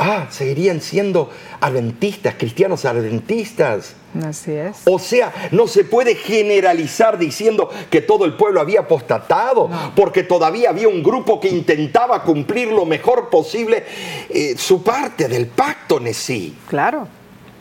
[0.04, 1.30] ah, seguirían siendo
[1.62, 3.96] adventistas, cristianos adventistas.
[4.24, 4.82] Así es.
[4.86, 10.70] O sea, no se puede generalizar diciendo que todo el pueblo había apostatado, porque todavía
[10.70, 13.84] había un grupo que intentaba cumplir lo mejor posible
[14.30, 16.56] eh, su parte del pacto, Nesí.
[16.68, 17.08] Claro.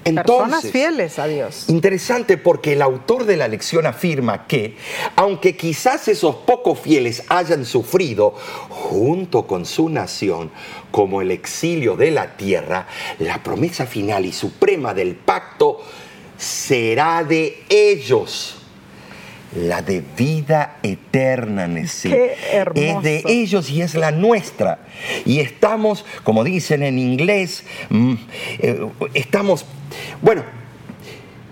[0.04, 1.68] Entonces, Personas fieles a Dios.
[1.68, 4.76] Interesante porque el autor de la lección afirma que,
[5.16, 8.34] aunque quizás esos pocos fieles hayan sufrido
[8.68, 10.50] junto con su nación
[10.90, 12.86] como el exilio de la tierra,
[13.18, 15.80] la promesa final y suprema del pacto
[16.36, 18.61] será de ellos.
[19.54, 22.08] La de vida eterna, Nesí.
[22.08, 22.98] Qué hermoso.
[22.98, 24.78] Es de ellos y es la nuestra.
[25.26, 28.14] Y estamos, como dicen en inglés, mm,
[28.60, 29.66] eh, estamos,
[30.22, 30.42] bueno,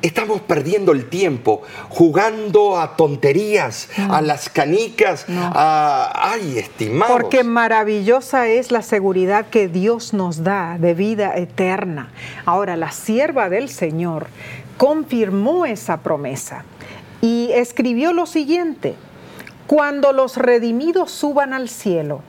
[0.02, 6.32] estamos perdiendo el tiempo jugando a tonterías, a las canicas, a...
[6.32, 7.12] ¡Ay, estimados!
[7.12, 12.10] Porque maravillosa es la seguridad que Dios nos da de vida eterna.
[12.46, 14.28] Ahora, la sierva del Señor
[14.78, 16.64] confirmó esa promesa
[17.20, 18.94] y escribió lo siguiente,
[19.66, 22.22] cuando los redimidos suban al cielo,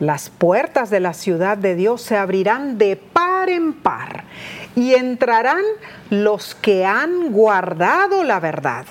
[0.00, 4.24] las puertas de la ciudad de Dios se abrirán de par en par
[4.74, 5.62] y entrarán
[6.08, 8.86] los que han guardado la verdad.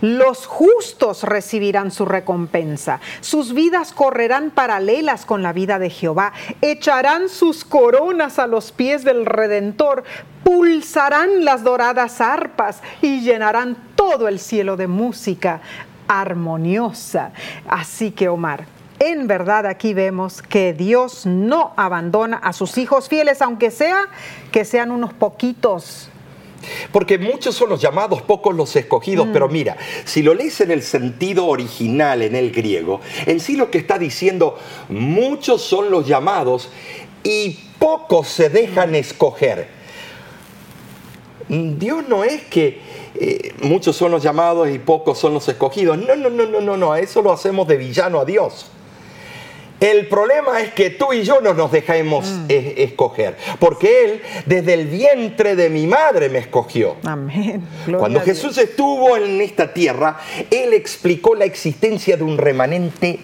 [0.00, 3.00] Los justos recibirán su recompensa.
[3.20, 6.32] Sus vidas correrán paralelas con la vida de Jehová.
[6.62, 10.04] Echarán sus coronas a los pies del Redentor.
[10.44, 15.60] Pulsarán las doradas arpas y llenarán todo el cielo de música
[16.08, 17.32] armoniosa.
[17.68, 18.66] Así que, Omar,
[18.98, 24.08] en verdad aquí vemos que Dios no abandona a sus hijos fieles, aunque sea
[24.52, 26.10] que sean unos poquitos.
[26.92, 30.82] Porque muchos son los llamados, pocos los escogidos, pero mira, si lo lees en el
[30.82, 34.58] sentido original en el griego, en sí lo que está diciendo,
[34.88, 36.70] muchos son los llamados
[37.22, 39.68] y pocos se dejan escoger.
[41.48, 42.80] Dios no es que
[43.14, 45.98] eh, muchos son los llamados y pocos son los escogidos.
[45.98, 48.70] No, no, no, no, no, no, eso lo hacemos de villano a Dios.
[49.80, 52.44] El problema es que tú y yo no nos dejamos Mm.
[52.48, 56.96] es- escoger, porque Él desde el vientre de mi madre me escogió.
[57.04, 57.62] Amén.
[57.86, 58.20] Gloria Cuando.
[58.20, 60.18] Jesús estuvo en esta tierra,
[60.50, 63.20] Él explicó la existencia de un remanente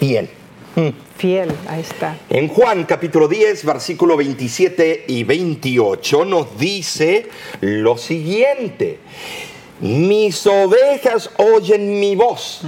[0.00, 0.30] fiel.
[0.76, 0.88] Mm.
[1.16, 2.16] Fiel, ahí está.
[2.30, 7.26] En Juan capítulo 10, versículo 27 y 28 nos dice
[7.60, 8.98] lo siguiente.
[9.80, 12.62] Mis ovejas oyen mi voz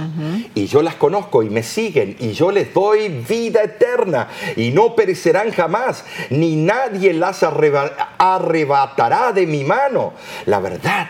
[0.55, 4.95] y yo las conozco y me siguen y yo les doy vida eterna y no
[4.95, 10.13] perecerán jamás, ni nadie las arreba- arrebatará de mi mano.
[10.45, 11.09] La verdad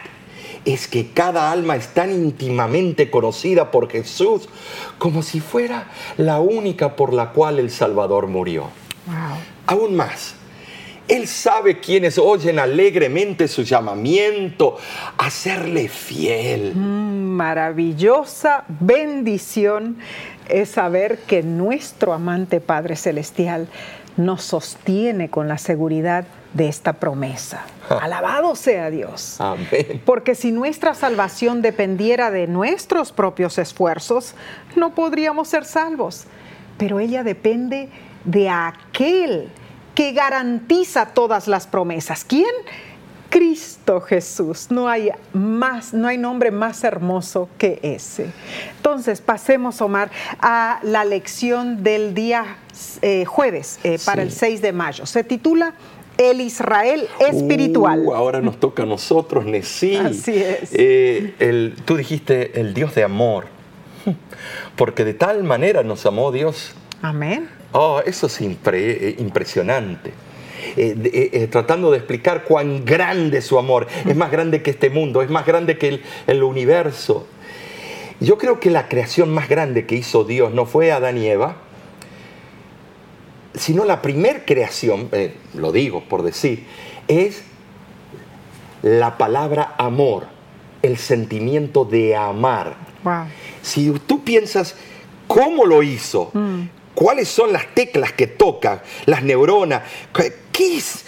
[0.65, 4.47] es que cada alma es tan íntimamente conocida por Jesús
[4.97, 5.87] como si fuera
[6.17, 8.63] la única por la cual el Salvador murió.
[9.05, 9.37] Wow.
[9.67, 10.35] Aún más,
[11.11, 14.77] Él sabe quienes oyen alegremente su llamamiento
[15.17, 16.73] a serle fiel.
[16.73, 19.97] Mm, Maravillosa bendición
[20.47, 23.67] es saber que nuestro amante Padre Celestial
[24.15, 27.65] nos sostiene con la seguridad de esta promesa.
[27.89, 29.35] Alabado sea Dios.
[29.39, 30.01] Amén.
[30.05, 34.33] Porque si nuestra salvación dependiera de nuestros propios esfuerzos,
[34.77, 36.23] no podríamos ser salvos.
[36.77, 37.89] Pero ella depende
[38.23, 39.49] de aquel
[40.01, 42.25] que garantiza todas las promesas.
[42.25, 42.49] ¿Quién?
[43.29, 44.71] Cristo Jesús.
[44.71, 48.25] No hay más, no hay nombre más hermoso que ese.
[48.77, 52.57] Entonces, pasemos, Omar, a la lección del día
[53.03, 54.27] eh, jueves eh, para Sí.
[54.29, 55.05] el 6 de mayo.
[55.05, 55.75] Se titula
[56.17, 57.99] El Israel espiritual.
[58.03, 59.97] Uh, ahora nos toca a nosotros, Nesí.
[59.97, 60.71] Así es.
[60.73, 63.45] Eh, el- tú dijiste el Dios de amor.
[64.75, 66.73] Porque de tal manera nos amó Dios
[67.03, 67.47] Amén.
[67.73, 70.11] Oh, eso es impre- eh, impresionante.
[70.77, 73.87] Eh, eh, eh, tratando de explicar cuán grande es su amor.
[74.05, 77.27] Es más grande que este mundo, es más grande que el, el universo.
[78.19, 81.55] Yo creo que la creación más grande que hizo Dios no fue Adán y Eva,
[83.55, 85.09] sino la primer creación,
[85.55, 86.65] lo digo por decir,
[87.07, 87.43] es
[88.83, 90.27] la palabra amor,
[90.83, 92.75] el sentimiento de amar.
[93.03, 93.25] Wow.
[93.61, 94.75] Si tú piensas
[95.27, 96.31] cómo lo hizo,
[96.95, 99.83] cuáles son las teclas que toca, las neuronas,
[100.13, 100.33] qué-
[100.77, 101.05] es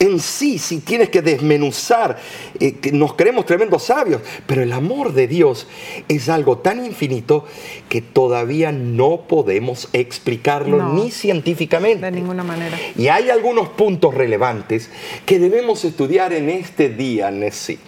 [0.00, 2.18] en sí, si tienes que desmenuzar,
[2.60, 5.66] eh, que nos creemos tremendos sabios, pero el amor de Dios
[6.08, 7.44] es algo tan infinito
[7.88, 10.92] que todavía no podemos explicarlo No.
[10.94, 12.04] ni científicamente.
[12.06, 12.76] De ninguna manera.
[12.96, 14.90] Y hay algunos puntos relevantes
[15.26, 17.78] que debemos estudiar en este día, Nessie.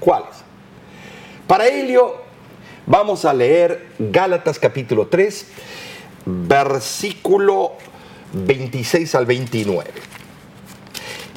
[0.00, 0.36] ¿Cuáles?
[1.46, 2.16] Para ello,
[2.86, 5.46] vamos a leer Gálatas capítulo 3,
[6.28, 7.72] versículo
[8.32, 9.90] 26 al 29.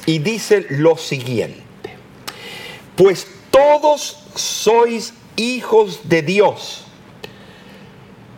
[0.06, 1.62] Y dice lo siguiente,
[2.96, 6.84] pues todos sois hijos de Dios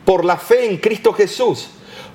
[0.04, 1.70] por la fe en Cristo Jesús.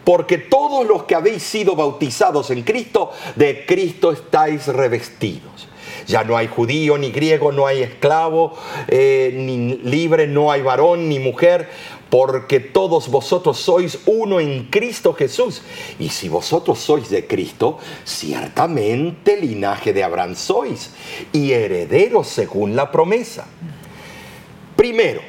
[0.06, 5.68] Porque todos los que habéis sido bautizados en Cristo, de Cristo estáis revestidos.
[6.08, 8.56] Ya no hay judío ni griego, no hay esclavo,
[8.88, 11.70] eh, ni libre, no hay varón ni mujer,
[12.10, 15.62] porque todos vosotros sois uno en Cristo Jesús.
[16.00, 20.91] Y si vosotros sois de Cristo, ciertamente linaje de Abraham sois,
[21.32, 23.47] y herederos según la promesa.
[24.76, 25.22] Primero,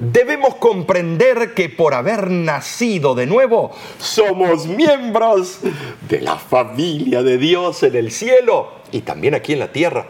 [0.00, 5.60] debemos comprender que por haber nacido de nuevo, somos miembros
[6.08, 10.08] de la familia de Dios en el cielo y también aquí en la tierra.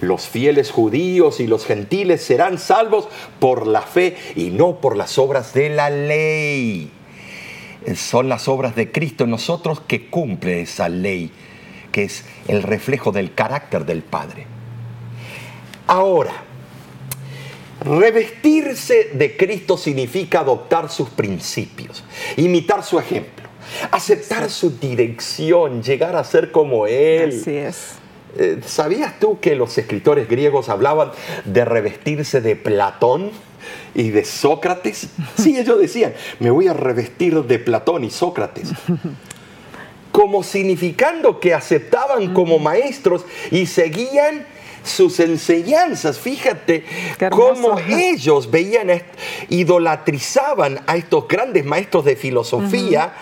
[0.00, 3.08] Los fieles judíos y los gentiles serán salvos
[3.40, 6.90] por la fe y no por las obras de la ley.
[7.94, 11.30] Son las obras de Cristo en nosotros que cumple esa ley,
[11.92, 14.46] que es el reflejo del carácter del Padre.
[15.86, 16.46] Ahora,
[17.80, 22.02] Revestirse de Cristo significa adoptar sus principios,
[22.36, 23.45] imitar su ejemplo,
[23.90, 27.38] aceptar su dirección, llegar a ser como Él.
[27.40, 27.94] Así es.
[28.38, 31.10] Eh, ¿Sabías tú que los escritores griegos hablaban
[31.44, 33.30] de revestirse de Platón
[33.94, 35.08] y de Sócrates?
[35.36, 38.70] Sí, ellos decían, me voy a revestir de Platón y Sócrates.
[40.12, 44.46] Como significando que aceptaban como maestros y seguían
[44.86, 46.18] sus enseñanzas.
[46.18, 46.84] Fíjate
[47.30, 49.02] cómo ellos veían,
[49.50, 53.12] idolatrizaban a estos grandes maestros de filosofía.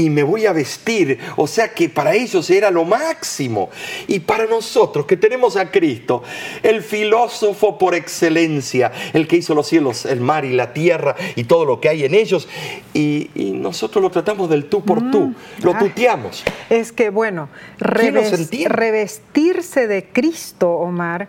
[0.00, 3.68] Y me voy a vestir, o sea que para ellos era lo máximo.
[4.06, 6.22] Y para nosotros que tenemos a Cristo,
[6.62, 11.44] el filósofo por excelencia, el que hizo los cielos, el mar y la tierra y
[11.44, 12.48] todo lo que hay en ellos,
[12.94, 15.88] y, y nosotros lo tratamos del tú por tú, lo ay.
[15.88, 16.44] tuteamos.
[16.70, 21.28] Es que, bueno, revestirse de Cristo, Omar,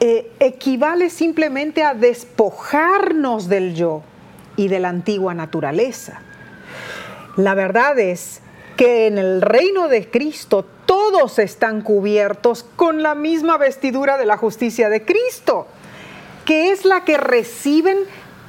[0.00, 4.02] eh, equivale simplemente a despojarnos del yo
[4.56, 6.20] y de la antigua naturaleza.
[7.36, 8.42] La verdad es
[8.76, 14.36] que en el reino de Cristo todos están cubiertos con la misma vestidura de la
[14.36, 15.66] justicia de Cristo,
[16.44, 17.98] que es la que reciben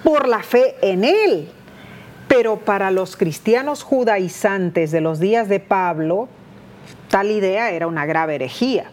[0.04, 1.50] por la fe en Él.
[2.28, 6.28] Pero para los cristianos judaizantes de los días de Pablo,
[7.10, 8.92] tal idea era una grave herejía.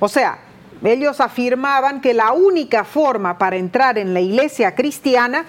[0.00, 0.38] O sea,
[0.82, 5.44] ellos afirmaban que la única forma para entrar en la iglesia cristiana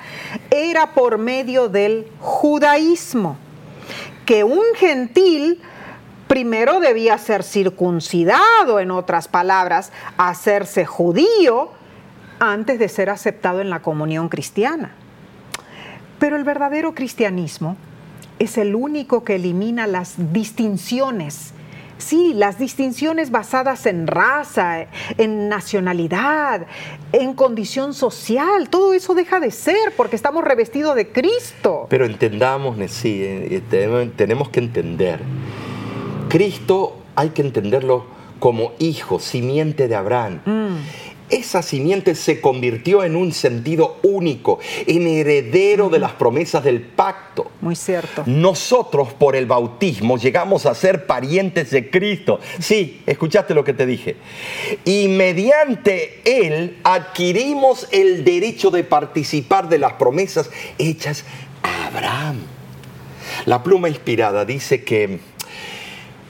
[0.52, 3.38] era por medio del judaísmo,
[4.26, 5.62] que un gentil
[6.28, 11.72] primero debía ser circuncidado, en otras palabras, hacerse judío,
[12.40, 14.92] antes de ser aceptado en la comunión cristiana.
[16.20, 17.78] Pero el verdadero cristianismo
[18.40, 21.54] es el único que elimina las distinciones
[22.04, 24.88] Sí, las distinciones basadas en raza,
[25.18, 26.68] en nacionalidad,
[27.14, 31.88] en condición social, todo eso deja de ser porque estamos revestidos de Cristo.
[31.90, 33.62] Pero entendamos, sí, eh,
[34.18, 35.22] tenemos que entender.
[36.28, 38.06] Cristo hay que entenderlo
[38.40, 40.42] como hijo, simiente de Abraham.
[40.46, 46.82] Mm esa simiente se convirtió en un sentido único, en heredero de las promesas del
[46.82, 47.52] pacto.
[47.62, 48.24] Muy cierto.
[48.26, 52.40] Nosotros por el bautismo llegamos a ser parientes de Cristo.
[52.60, 54.16] Sí, escuchaste lo que te dije.
[54.86, 61.26] Y mediante él adquirimos el derecho de participar de las promesas hechas
[61.64, 62.42] a Abraham.
[63.46, 65.20] La pluma inspirada dice que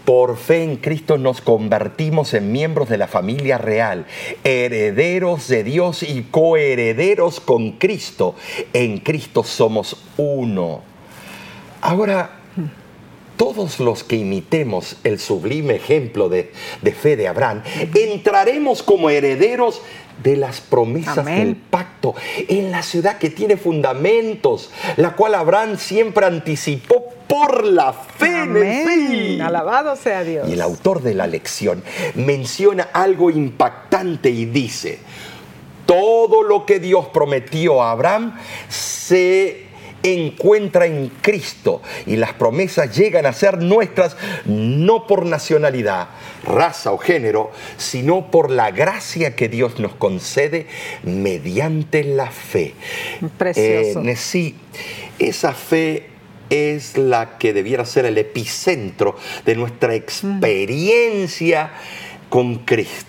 [0.05, 4.05] por fe en Cristo nos convertimos en miembros de la familia real,
[4.43, 8.35] herederos de Dios y coherederos con Cristo.
[8.73, 10.81] En Cristo somos uno.
[11.81, 12.39] Ahora,
[13.37, 16.51] todos los que imitemos el sublime ejemplo de,
[16.93, 19.81] fe de Abraham, entraremos como herederos
[20.21, 22.15] de las promesas del pacto
[22.47, 28.35] en la ciudad que tiene fundamentos, la cual Abraham siempre anticipó por la fe.
[28.35, 29.41] Amén.
[29.41, 30.47] Alabado sea Dios.
[30.49, 31.83] Y el autor de la lección
[32.15, 34.99] menciona algo impactante y dice,
[35.85, 38.37] todo lo que Dios prometió a Abraham
[38.69, 39.63] se
[40.03, 46.09] encuentra en Cristo y las promesas llegan a ser nuestras no por nacionalidad,
[46.43, 50.67] raza o género, sino por la gracia que Dios nos concede
[51.03, 52.73] mediante la fe.
[53.37, 54.01] Precioso.
[54.01, 54.55] Eh, sí,
[55.19, 56.07] esa fe
[56.49, 59.15] es la que debiera ser el epicentro
[59.45, 61.71] de nuestra experiencia
[62.29, 63.07] con Cristo.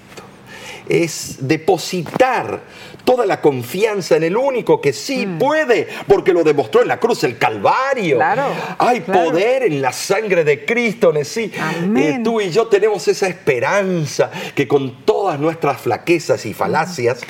[0.88, 2.62] Es depositar
[3.04, 5.38] toda la confianza en el único que sí mm.
[5.38, 8.16] puede, porque lo demostró en la cruz el Calvario.
[8.16, 8.46] Claro,
[8.78, 11.52] Hay poder en la sangre de Cristo, sí.
[11.96, 17.20] Eh, tú y yo tenemos esa esperanza que con todas nuestras flaquezas y falacias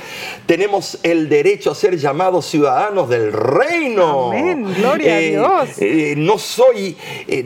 [0.46, 4.30] tenemos el derecho a ser llamados ciudadanos del reino.
[4.30, 5.68] Amén, gloria a eh, Dios.
[5.78, 6.96] Eh, no soy,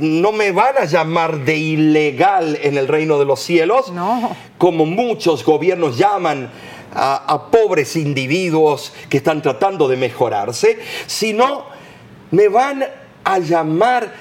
[0.01, 4.37] no me van a llamar de ilegal en el reino de los cielos, no.
[4.59, 6.51] como muchos gobiernos llaman
[6.95, 11.65] a, pobres individuos que están tratando de mejorarse, sino
[12.31, 12.85] me van
[13.25, 14.13] a llamar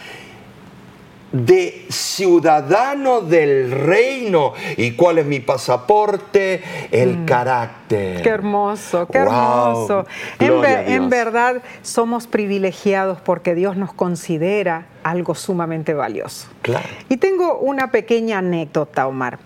[1.32, 4.54] de ciudadano del reino.
[4.78, 6.64] ¿Y cuál es mi pasaporte?
[6.92, 7.26] El mm.
[7.26, 8.22] carácter.
[8.22, 10.06] Qué hermoso, qué hermoso.
[10.40, 16.48] En, en, verdad somos privilegiados porque Dios nos considera algo sumamente valioso.
[16.62, 16.88] Claro.
[17.10, 19.40] Y tengo una pequeña anécdota, Omar.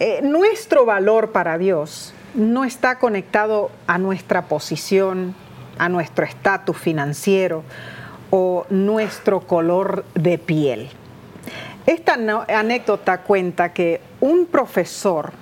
[0.00, 5.34] Eh, nuestro valor para Dios no está conectado a nuestra posición,
[5.78, 7.62] a nuestro estatus financiero
[8.30, 10.90] o nuestro color de piel.
[11.86, 12.14] Esta
[12.48, 15.32] anécdota cuenta que un profesor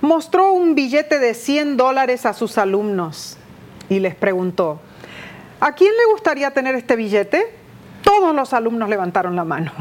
[0.00, 3.36] mostró un billete de 100 dólares a sus alumnos
[3.88, 4.80] y les preguntó,
[5.60, 7.54] ¿a quién le gustaría tener este billete?
[8.02, 9.72] Todos los alumnos levantaron la mano.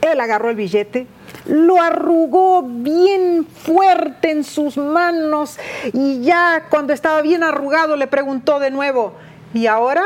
[0.00, 1.06] Él agarró el billete,
[1.46, 5.58] lo arrugó bien fuerte en sus manos
[5.92, 9.14] y ya cuando estaba bien arrugado le preguntó de nuevo,
[9.54, 10.02] ¿y ahora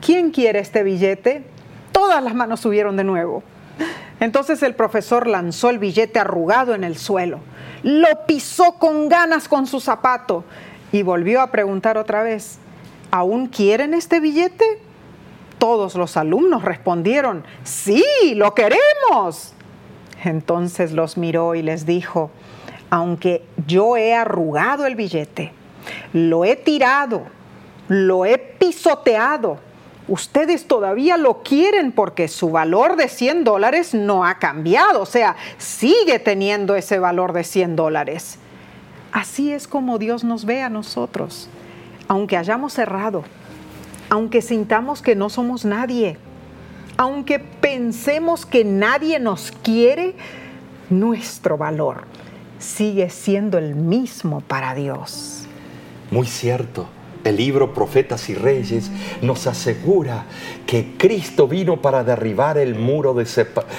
[0.00, 1.44] quién quiere este billete?
[1.92, 3.42] Todas las manos subieron de nuevo.
[4.20, 7.40] Entonces el profesor lanzó el billete arrugado en el suelo,
[7.82, 10.44] lo pisó con ganas con su zapato
[10.92, 12.58] y volvió a preguntar otra vez,
[13.10, 14.64] ¿aún quieren este billete?
[15.58, 18.04] Todos los alumnos respondieron, sí,
[18.34, 19.53] lo queremos.
[20.24, 22.30] Entonces los miró y les dijo,
[22.90, 25.52] aunque yo he arrugado el billete,
[26.12, 27.22] lo he tirado,
[27.88, 29.58] lo he pisoteado,
[30.08, 35.36] ustedes todavía lo quieren porque su valor de 100 dólares no ha cambiado, o sea,
[35.58, 38.38] sigue teniendo ese valor de 100 dólares.
[39.12, 41.48] Así es como Dios nos ve a nosotros,
[42.08, 43.24] aunque hayamos errado,
[44.10, 46.18] aunque sintamos que no somos nadie,
[46.96, 50.14] aunque pensemos que nadie nos quiere,
[50.90, 52.04] nuestro valor
[52.58, 55.46] sigue siendo el mismo para Dios.
[56.10, 56.86] Muy cierto.
[57.24, 58.90] El libro Profetas y Reyes
[59.22, 60.26] nos asegura
[60.66, 63.26] que Cristo vino para derribar el muro de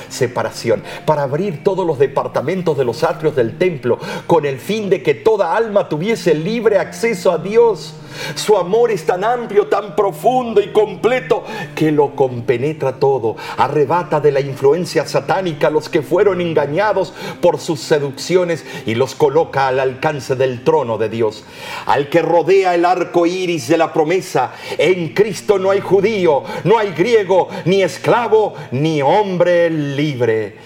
[0.10, 5.04] separación, para abrir todos los departamentos de los atrios del templo, con el fin de
[5.04, 7.94] que toda alma tuviese libre acceso a Dios.
[8.36, 11.44] Su amor es tan amplio, tan profundo y completo
[11.76, 13.36] que lo compenetra todo.
[13.58, 19.16] Arrebata de la influencia satánica a los que fueron engañados por sus seducciones y los
[19.16, 21.44] coloca al alcance del trono de Dios.
[21.86, 26.78] Al que rodea el arco iris de la promesa, en Cristo no hay judío, no
[26.78, 30.58] hay griego, ni esclavo, ni hombre libre.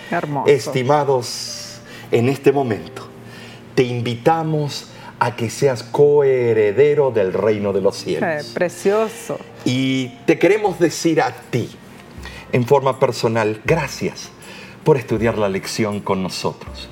[0.46, 1.80] Estimados,
[2.12, 3.10] en este momento
[3.80, 4.90] te invitamos
[5.20, 8.48] a que seas coheredero del reino de los cielos.
[8.48, 9.40] precioso.
[9.64, 11.70] Y te queremos decir a ti,
[12.52, 14.32] en forma personal, gracias
[14.84, 16.90] por estudiar la lección con nosotros.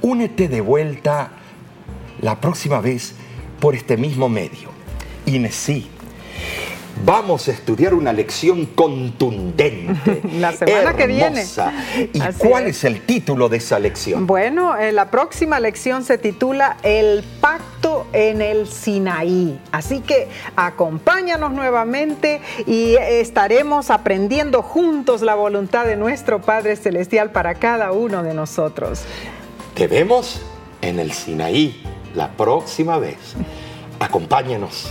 [0.00, 1.32] Únete de vuelta
[2.22, 3.14] la próxima vez
[3.60, 4.69] por este mismo medio.
[5.36, 5.88] Inesí
[7.04, 10.20] vamos a estudiar una lección contundente.
[10.38, 11.44] la semana que viene.
[12.12, 12.84] ¿Y cuál es.
[12.84, 14.26] el título de esa lección?
[14.26, 19.58] Bueno, eh, la próxima lección se titula El pacto en el Sinaí.
[19.72, 27.54] Así que acompáñanos nuevamente y estaremos aprendiendo juntos la voluntad de nuestro Padre Celestial para
[27.54, 29.02] cada uno de nosotros.
[29.74, 30.40] Te vemos
[30.82, 31.82] en el Sinaí
[32.14, 33.18] la próxima vez.
[33.98, 34.90] Acompáñanos.